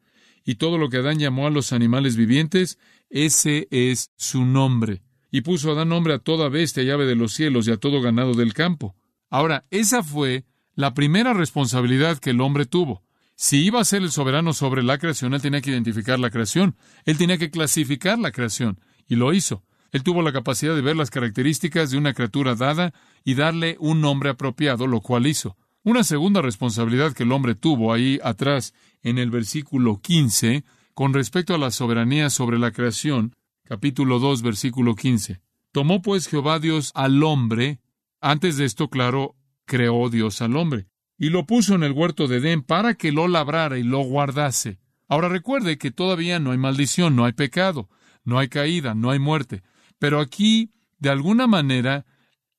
Y 0.44 0.56
todo 0.56 0.78
lo 0.78 0.88
que 0.88 0.96
Adán 0.96 1.20
llamó 1.20 1.46
a 1.46 1.50
los 1.50 1.72
animales 1.72 2.16
vivientes, 2.16 2.76
ese 3.08 3.68
es 3.70 4.10
su 4.16 4.44
nombre. 4.44 5.02
Y 5.30 5.42
puso 5.42 5.72
Adán 5.72 5.88
nombre 5.88 6.14
a 6.14 6.18
toda 6.18 6.48
bestia 6.48 6.82
y 6.82 6.90
ave 6.90 7.06
de 7.06 7.16
los 7.16 7.32
cielos 7.32 7.68
y 7.68 7.72
a 7.72 7.76
todo 7.76 8.00
ganado 8.00 8.34
del 8.34 8.54
campo. 8.54 8.96
Ahora, 9.28 9.64
esa 9.70 10.02
fue 10.02 10.44
la 10.74 10.94
primera 10.94 11.34
responsabilidad 11.34 12.18
que 12.18 12.30
el 12.30 12.40
hombre 12.40 12.66
tuvo. 12.66 13.02
Si 13.36 13.64
iba 13.64 13.80
a 13.80 13.84
ser 13.84 14.02
el 14.02 14.10
soberano 14.10 14.52
sobre 14.52 14.82
la 14.82 14.98
creación, 14.98 15.32
él 15.34 15.40
tenía 15.40 15.60
que 15.60 15.70
identificar 15.70 16.18
la 16.18 16.30
creación, 16.30 16.76
él 17.04 17.16
tenía 17.16 17.38
que 17.38 17.50
clasificar 17.50 18.18
la 18.18 18.32
creación, 18.32 18.80
y 19.08 19.16
lo 19.16 19.32
hizo. 19.32 19.64
Él 19.92 20.02
tuvo 20.02 20.22
la 20.22 20.32
capacidad 20.32 20.74
de 20.74 20.82
ver 20.82 20.96
las 20.96 21.10
características 21.10 21.90
de 21.90 21.98
una 21.98 22.12
criatura 22.12 22.54
dada 22.54 22.92
y 23.24 23.34
darle 23.34 23.76
un 23.80 24.00
nombre 24.00 24.30
apropiado, 24.30 24.86
lo 24.86 25.00
cual 25.00 25.26
hizo. 25.26 25.56
Una 25.82 26.04
segunda 26.04 26.42
responsabilidad 26.42 27.12
que 27.14 27.22
el 27.22 27.32
hombre 27.32 27.54
tuvo 27.54 27.92
ahí 27.92 28.20
atrás 28.22 28.74
en 29.02 29.18
el 29.18 29.30
versículo 29.30 30.00
15, 30.00 30.64
con 30.94 31.14
respecto 31.14 31.54
a 31.54 31.58
la 31.58 31.70
soberanía 31.70 32.28
sobre 32.28 32.58
la 32.58 32.72
creación, 32.72 33.34
capítulo 33.70 34.18
2, 34.18 34.42
versículo 34.42 34.96
15. 34.96 35.40
Tomó 35.70 36.02
pues 36.02 36.26
Jehová 36.26 36.58
Dios 36.58 36.90
al 36.96 37.22
hombre, 37.22 37.78
antes 38.20 38.56
de 38.56 38.64
esto, 38.64 38.88
claro, 38.90 39.36
creó 39.64 40.10
Dios 40.10 40.42
al 40.42 40.56
hombre 40.56 40.88
y 41.16 41.28
lo 41.28 41.46
puso 41.46 41.76
en 41.76 41.84
el 41.84 41.92
huerto 41.92 42.26
de 42.26 42.38
Edén 42.38 42.62
para 42.62 42.94
que 42.94 43.12
lo 43.12 43.28
labrara 43.28 43.78
y 43.78 43.84
lo 43.84 44.00
guardase. 44.00 44.80
Ahora 45.06 45.28
recuerde 45.28 45.78
que 45.78 45.92
todavía 45.92 46.40
no 46.40 46.50
hay 46.50 46.58
maldición, 46.58 47.14
no 47.14 47.24
hay 47.24 47.32
pecado, 47.32 47.88
no 48.24 48.40
hay 48.40 48.48
caída, 48.48 48.96
no 48.96 49.12
hay 49.12 49.20
muerte. 49.20 49.62
Pero 50.00 50.18
aquí, 50.18 50.72
de 50.98 51.10
alguna 51.10 51.46
manera, 51.46 52.06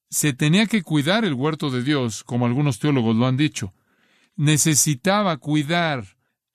se 0.09 0.31
tenía 0.31 0.65
que 0.65 0.81
cuidar 0.81 1.25
el 1.25 1.33
huerto 1.33 1.71
de 1.71 1.83
Dios, 1.83 2.23
como 2.23 2.45
algunos 2.45 2.79
teólogos 2.79 3.17
lo 3.17 3.27
han 3.27 3.35
dicho. 3.35 3.73
Necesitaba 4.37 5.35
cuidar 5.35 6.05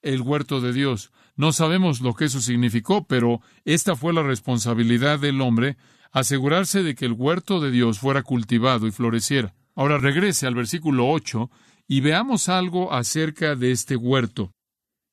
el 0.00 0.22
huerto 0.22 0.62
de 0.62 0.72
Dios. 0.72 1.12
No 1.36 1.52
sabemos 1.52 2.00
lo 2.00 2.14
que 2.14 2.24
eso 2.24 2.40
significó, 2.40 3.06
pero 3.06 3.40
esta 3.64 3.94
fue 3.94 4.12
la 4.12 4.22
responsabilidad 4.22 5.18
del 5.18 5.40
hombre, 5.42 5.76
asegurarse 6.10 6.82
de 6.82 6.94
que 6.94 7.04
el 7.04 7.12
huerto 7.12 7.60
de 7.60 7.70
Dios 7.70 7.98
fuera 7.98 8.22
cultivado 8.22 8.86
y 8.86 8.90
floreciera. 8.90 9.54
Ahora 9.74 9.98
regrese 9.98 10.46
al 10.46 10.54
versículo 10.54 11.08
8 11.10 11.50
y 11.86 12.00
veamos 12.00 12.48
algo 12.48 12.92
acerca 12.94 13.54
de 13.54 13.70
este 13.70 13.96
huerto. 13.96 14.52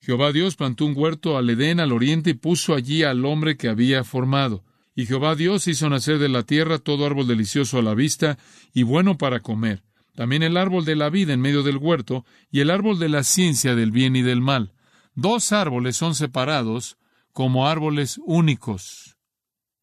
Jehová 0.00 0.32
Dios 0.32 0.56
plantó 0.56 0.86
un 0.86 0.94
huerto 0.96 1.36
al 1.36 1.48
Edén 1.48 1.80
al 1.80 1.92
oriente 1.92 2.30
y 2.30 2.34
puso 2.34 2.74
allí 2.74 3.02
al 3.02 3.24
hombre 3.24 3.56
que 3.56 3.68
había 3.68 4.04
formado. 4.04 4.64
Y 4.94 5.06
Jehová 5.06 5.34
Dios 5.34 5.66
hizo 5.66 5.88
nacer 5.90 6.18
de 6.18 6.28
la 6.28 6.42
tierra 6.44 6.78
todo 6.78 7.04
árbol 7.04 7.26
delicioso 7.26 7.78
a 7.78 7.82
la 7.82 7.94
vista 7.94 8.38
y 8.72 8.82
bueno 8.82 9.18
para 9.18 9.40
comer. 9.40 9.82
También 10.14 10.42
el 10.42 10.56
árbol 10.56 10.84
de 10.84 10.96
la 10.96 11.10
vida 11.10 11.32
en 11.32 11.40
medio 11.40 11.62
del 11.62 11.78
huerto 11.78 12.24
y 12.50 12.60
el 12.60 12.70
árbol 12.70 12.98
de 12.98 13.08
la 13.08 13.24
ciencia 13.24 13.74
del 13.74 13.90
bien 13.90 14.14
y 14.14 14.22
del 14.22 14.40
mal. 14.40 14.72
Dos 15.14 15.52
árboles 15.52 15.96
son 15.96 16.14
separados 16.14 16.98
como 17.32 17.68
árboles 17.68 18.20
únicos. 18.24 19.16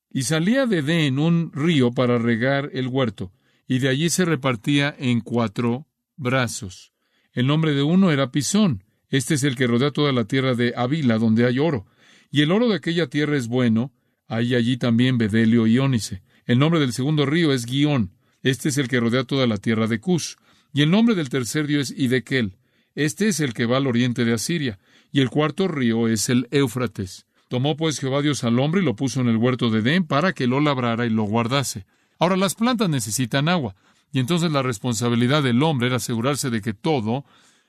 Y 0.10 0.24
salía 0.24 0.66
de 0.66 0.80
Edén 0.80 1.20
un 1.20 1.52
río 1.54 1.92
para 1.92 2.18
regar 2.18 2.70
el 2.74 2.88
huerto, 2.88 3.32
y 3.68 3.80
de 3.80 3.90
allí 3.90 4.10
se 4.10 4.26
repartía 4.26 4.94
en 4.98 5.22
cuatro 5.22 5.88
brazos. 6.18 6.92
El 7.32 7.48
nombre 7.48 7.74
de 7.74 7.84
uno 7.84 8.12
era 8.12 8.32
Pisón. 8.32 8.84
Este 9.10 9.36
es 9.36 9.44
el 9.44 9.56
que 9.56 9.68
rodea 9.68 9.92
toda 9.92 10.12
la 10.12 10.26
tierra 10.26 10.54
de 10.54 10.74
Avila, 10.76 11.18
donde 11.18 11.46
hay 11.46 11.60
oro. 11.60 11.86
Y 12.30 12.42
el 12.42 12.52
oro 12.52 12.68
de 12.68 12.76
aquella 12.76 13.08
tierra 13.08 13.38
es 13.38 13.48
bueno. 13.48 13.94
Hay 14.28 14.56
allí 14.56 14.78
también 14.78 15.18
bedelio 15.18 15.68
y 15.68 15.80
ónice. 15.80 16.24
El 16.46 16.60
nombre 16.60 16.80
del 16.80 16.94
segundo 16.94 17.26
río 17.26 17.54
es 17.54 17.66
Guión. 17.66 18.12
Este 18.44 18.70
es 18.70 18.78
el 18.78 18.88
que 18.88 19.00
rodea 19.00 19.24
toda 19.24 19.48
la 19.48 19.58
tierra 19.58 19.88
de 19.88 20.00
Cus. 20.00 20.38
Y 20.74 20.82
el 20.82 20.92
nombre 20.92 21.16
del 21.16 21.30
tercer 21.30 21.68
río 21.68 21.80
es 21.80 21.92
Idequel. 21.92 22.58
Este 22.96 23.30
es 23.30 23.40
el 23.40 23.54
que 23.54 23.66
va 23.66 23.78
al 23.78 23.88
oriente 23.88 24.26
de 24.26 24.34
Asiria. 24.34 24.80
Y 25.12 25.22
el 25.22 25.30
cuarto 25.30 25.68
río 25.68 26.08
es 26.08 26.30
el 26.30 26.48
Éufrates. 26.52 27.26
Tomó 27.50 27.76
pues 27.76 28.00
Jehová 28.00 28.22
Dios 28.22 28.46
al 28.46 28.60
hombre 28.60 28.82
y 28.82 28.86
lo 28.86 28.96
puso 28.96 29.20
en 29.20 29.28
el 29.28 29.36
huerto 29.36 29.70
de 29.70 29.80
Edén 29.80 30.06
para 30.06 30.32
que 30.32 30.48
lo 30.48 30.62
labrara 30.62 31.06
y 31.06 31.10
lo 31.10 31.24
guardase. 31.24 31.86
Ahora 32.18 32.38
las 32.38 32.56
plantas 32.56 32.88
necesitan 32.88 33.50
agua, 33.50 33.76
y 34.14 34.20
entonces 34.20 34.52
la 34.52 34.62
responsabilidad 34.62 35.44
del 35.44 35.62
hombre 35.64 35.88
era 35.88 35.98
asegurarse 35.98 36.50
de 36.50 36.62
que 36.62 36.74
todo 36.74 37.26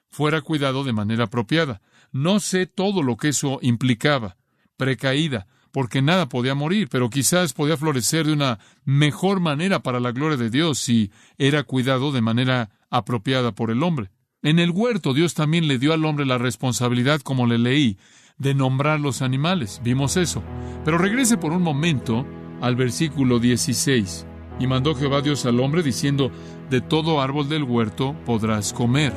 fuera 0.09 0.41
cuidado 0.41 0.85
de 0.85 0.93
manera 0.93 1.25
apropiada. 1.25 1.83
No 2.13 2.39
sé 2.39 2.67
todo 2.67 3.03
lo 3.03 3.17
que 3.17 3.31
eso 3.31 3.59
implicaba. 3.61 4.37
Precaída, 4.77 5.49
porque 5.73 6.01
nada 6.01 6.29
podía 6.29 6.55
morir, 6.55 6.89
pero 6.89 7.11
quizás 7.11 7.53
podía 7.53 7.77
florecer 7.77 8.27
de 8.27 8.35
una 8.35 8.61
mejor 8.85 9.41
manera 9.41 9.83
para 9.83 9.99
la 9.99 10.13
gloria 10.13 10.37
de 10.37 10.51
Dios 10.51 10.79
si 10.79 11.11
era 11.39 11.65
cuidado 11.65 12.13
de 12.13 12.21
manera 12.21 12.71
apropiada 12.89 13.53
por 13.53 13.73
el 13.73 13.83
hombre. 13.83 14.11
En 14.45 14.59
el 14.59 14.73
huerto 14.73 15.15
Dios 15.15 15.35
también 15.35 15.69
le 15.69 15.79
dio 15.79 15.93
al 15.93 16.05
hombre 16.05 16.27
la 16.27 16.37
responsabilidad, 16.37 17.21
como 17.21 17.47
le 17.47 17.59
leí, 17.59 17.97
de 18.39 18.55
nombrar 18.55 18.99
los 18.99 19.23
animales. 19.23 19.81
Vimos 19.85 20.17
eso. 20.17 20.43
Pero 20.85 20.99
regrese 20.99 21.37
por 21.37 21.53
un 21.53 21.63
momento 21.63 22.27
al 22.61 22.75
versículo 22.75 23.39
16. 23.39 24.27
Y 24.59 24.67
mandó 24.67 24.97
Jehová 24.97 25.21
Dios 25.21 25.47
al 25.47 25.61
hombre 25.61 25.85
diciendo, 25.85 26.33
de 26.71 26.81
todo 26.81 27.21
árbol 27.21 27.49
del 27.49 27.63
huerto 27.63 28.17
podrás 28.27 28.73
comer. 28.73 29.13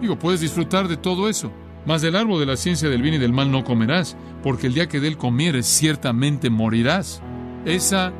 Digo, 0.00 0.18
puedes 0.18 0.40
disfrutar 0.40 0.88
de 0.88 0.96
todo 0.96 1.28
eso. 1.28 1.52
Mas 1.84 2.00
del 2.00 2.16
árbol 2.16 2.40
de 2.40 2.46
la 2.46 2.56
ciencia 2.56 2.88
del 2.88 3.02
bien 3.02 3.14
y 3.14 3.18
del 3.18 3.32
mal 3.32 3.50
no 3.50 3.64
comerás, 3.64 4.16
porque 4.42 4.66
el 4.66 4.74
día 4.74 4.88
que 4.88 5.00
de 5.00 5.08
él 5.08 5.16
comieres 5.18 5.66
ciertamente 5.66 6.48
morirás. 6.48 7.22
Esa 7.66 8.12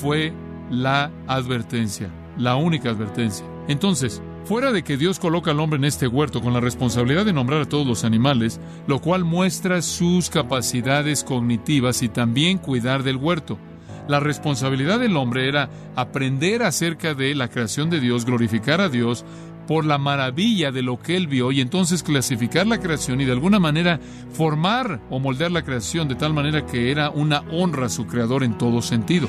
fue 0.00 0.32
la 0.70 1.12
advertencia, 1.28 2.10
la 2.36 2.56
única 2.56 2.90
advertencia. 2.90 3.46
Entonces, 3.68 4.22
Fuera 4.48 4.72
de 4.72 4.82
que 4.82 4.96
Dios 4.96 5.18
coloca 5.18 5.50
al 5.50 5.60
hombre 5.60 5.76
en 5.76 5.84
este 5.84 6.08
huerto 6.08 6.40
con 6.40 6.54
la 6.54 6.60
responsabilidad 6.60 7.26
de 7.26 7.34
nombrar 7.34 7.60
a 7.60 7.68
todos 7.68 7.86
los 7.86 8.02
animales, 8.02 8.58
lo 8.86 8.98
cual 8.98 9.22
muestra 9.22 9.82
sus 9.82 10.30
capacidades 10.30 11.22
cognitivas 11.22 12.02
y 12.02 12.08
también 12.08 12.56
cuidar 12.56 13.02
del 13.02 13.18
huerto. 13.18 13.58
La 14.08 14.20
responsabilidad 14.20 15.00
del 15.00 15.18
hombre 15.18 15.48
era 15.48 15.68
aprender 15.96 16.62
acerca 16.62 17.12
de 17.12 17.34
la 17.34 17.48
creación 17.48 17.90
de 17.90 18.00
Dios, 18.00 18.24
glorificar 18.24 18.80
a 18.80 18.88
Dios 18.88 19.22
por 19.66 19.84
la 19.84 19.98
maravilla 19.98 20.72
de 20.72 20.80
lo 20.80 20.98
que 20.98 21.18
él 21.18 21.26
vio 21.26 21.52
y 21.52 21.60
entonces 21.60 22.02
clasificar 22.02 22.66
la 22.66 22.80
creación 22.80 23.20
y 23.20 23.26
de 23.26 23.32
alguna 23.32 23.58
manera 23.58 24.00
formar 24.32 25.02
o 25.10 25.18
moldear 25.18 25.50
la 25.50 25.62
creación 25.62 26.08
de 26.08 26.14
tal 26.14 26.32
manera 26.32 26.64
que 26.64 26.90
era 26.90 27.10
una 27.10 27.40
honra 27.52 27.84
a 27.84 27.90
su 27.90 28.06
creador 28.06 28.42
en 28.44 28.56
todo 28.56 28.80
sentido. 28.80 29.28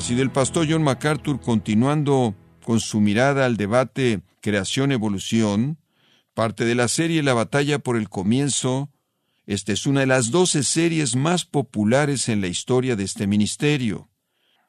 Así 0.00 0.14
del 0.14 0.32
pastor 0.32 0.66
John 0.66 0.82
MacArthur 0.82 1.42
continuando 1.42 2.34
con 2.64 2.80
su 2.80 3.02
mirada 3.02 3.44
al 3.44 3.58
debate 3.58 4.22
creación-evolución, 4.40 5.76
parte 6.32 6.64
de 6.64 6.74
la 6.74 6.88
serie 6.88 7.22
La 7.22 7.34
batalla 7.34 7.80
por 7.80 7.98
el 7.98 8.08
comienzo, 8.08 8.90
esta 9.44 9.74
es 9.74 9.84
una 9.84 10.00
de 10.00 10.06
las 10.06 10.30
doce 10.30 10.62
series 10.62 11.16
más 11.16 11.44
populares 11.44 12.30
en 12.30 12.40
la 12.40 12.46
historia 12.46 12.96
de 12.96 13.04
este 13.04 13.26
ministerio. 13.26 14.08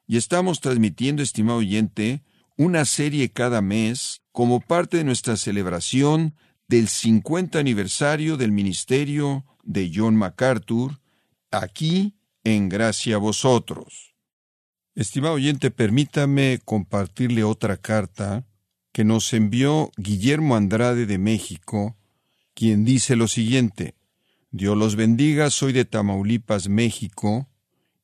Y 0.05 0.17
estamos 0.17 0.59
transmitiendo, 0.59 1.23
estimado 1.23 1.59
oyente, 1.59 2.23
una 2.57 2.83
serie 2.83 3.31
cada 3.31 3.61
mes 3.61 4.23
como 4.33 4.59
parte 4.59 4.97
de 4.97 5.05
nuestra 5.05 5.37
celebración 5.37 6.35
del 6.67 6.89
50 6.89 7.57
aniversario 7.57 8.35
del 8.35 8.51
ministerio 8.51 9.45
de 9.63 9.93
John 9.95 10.17
MacArthur, 10.17 10.99
aquí 11.51 12.17
en 12.43 12.67
Gracia 12.67 13.15
a 13.15 13.19
Vosotros. 13.19 14.10
Estimado 14.93 15.35
oyente, 15.35 15.71
permítame 15.71 16.59
compartirle 16.65 17.45
otra 17.45 17.77
carta 17.77 18.45
que 18.91 19.05
nos 19.05 19.31
envió 19.31 19.89
Guillermo 19.95 20.57
Andrade 20.57 21.05
de 21.05 21.17
México, 21.17 21.95
quien 22.53 22.83
dice 22.83 23.15
lo 23.15 23.29
siguiente, 23.29 23.95
Dios 24.51 24.77
los 24.77 24.97
bendiga, 24.97 25.49
soy 25.49 25.71
de 25.71 25.85
Tamaulipas, 25.85 26.67
México, 26.67 27.47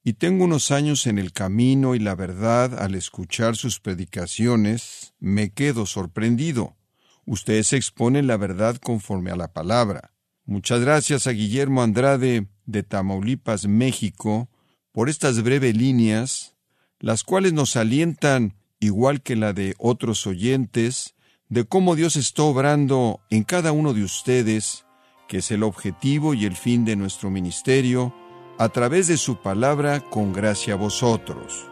y 0.02 0.14
tengo 0.14 0.46
unos 0.46 0.72
años 0.72 1.06
en 1.06 1.18
el 1.18 1.34
camino 1.34 1.94
y 1.94 2.00
la 2.00 2.16
verdad 2.16 2.80
al 2.80 2.96
escuchar 2.96 3.58
sus 3.58 3.82
predicaciones 3.82 5.14
me 5.20 5.52
quedo 5.52 5.86
sorprendido. 5.86 6.78
Ustedes 7.26 7.74
exponen 7.74 8.28
la 8.28 8.38
verdad 8.38 8.78
conforme 8.78 9.32
a 9.32 9.36
la 9.36 9.52
palabra. 9.52 10.14
Muchas 10.46 10.80
gracias 10.80 11.28
a 11.28 11.32
Guillermo 11.32 11.84
Andrade 11.84 12.48
de 12.66 12.84
Tamaulipas, 12.84 13.68
México, 13.68 14.50
por 14.94 15.10
estas 15.10 15.44
breves 15.44 15.76
líneas 15.76 16.57
las 17.00 17.24
cuales 17.24 17.54
nos 17.54 17.76
alientan, 17.76 18.56
igual 18.80 19.22
que 19.22 19.36
la 19.36 19.54
de 19.54 19.76
otros 19.78 20.26
oyentes, 20.28 21.16
de 21.50 21.66
cómo 21.66 21.96
Dios 21.96 22.16
está 22.16 22.44
obrando 22.44 23.22
en 23.30 23.44
cada 23.44 23.72
uno 23.72 23.94
de 23.94 24.04
ustedes, 24.04 24.86
que 25.28 25.38
es 25.38 25.52
el 25.52 25.64
objetivo 25.64 26.34
y 26.34 26.46
el 26.46 26.56
fin 26.56 26.86
de 26.86 26.96
nuestro 26.96 27.30
ministerio, 27.30 28.14
a 28.58 28.70
través 28.70 29.08
de 29.08 29.18
su 29.18 29.42
palabra 29.42 30.02
con 30.02 30.34
gracia 30.34 30.74
a 30.74 30.78
vosotros. 30.78 31.68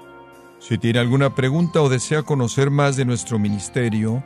Si 0.60 0.78
tiene 0.78 1.00
alguna 1.00 1.36
pregunta 1.36 1.82
o 1.82 1.90
desea 1.90 2.24
conocer 2.24 2.70
más 2.70 2.96
de 2.96 3.06
nuestro 3.06 3.40
ministerio, 3.40 4.24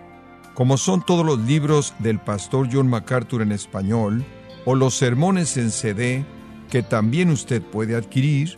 como 0.53 0.77
son 0.77 1.05
todos 1.05 1.25
los 1.25 1.39
libros 1.39 1.93
del 1.99 2.19
pastor 2.19 2.67
John 2.71 2.87
MacArthur 2.87 3.41
en 3.41 3.51
español, 3.51 4.25
o 4.65 4.75
los 4.75 4.95
sermones 4.95 5.57
en 5.57 5.71
CD, 5.71 6.25
que 6.69 6.83
también 6.83 7.29
usted 7.29 7.61
puede 7.61 7.95
adquirir, 7.95 8.57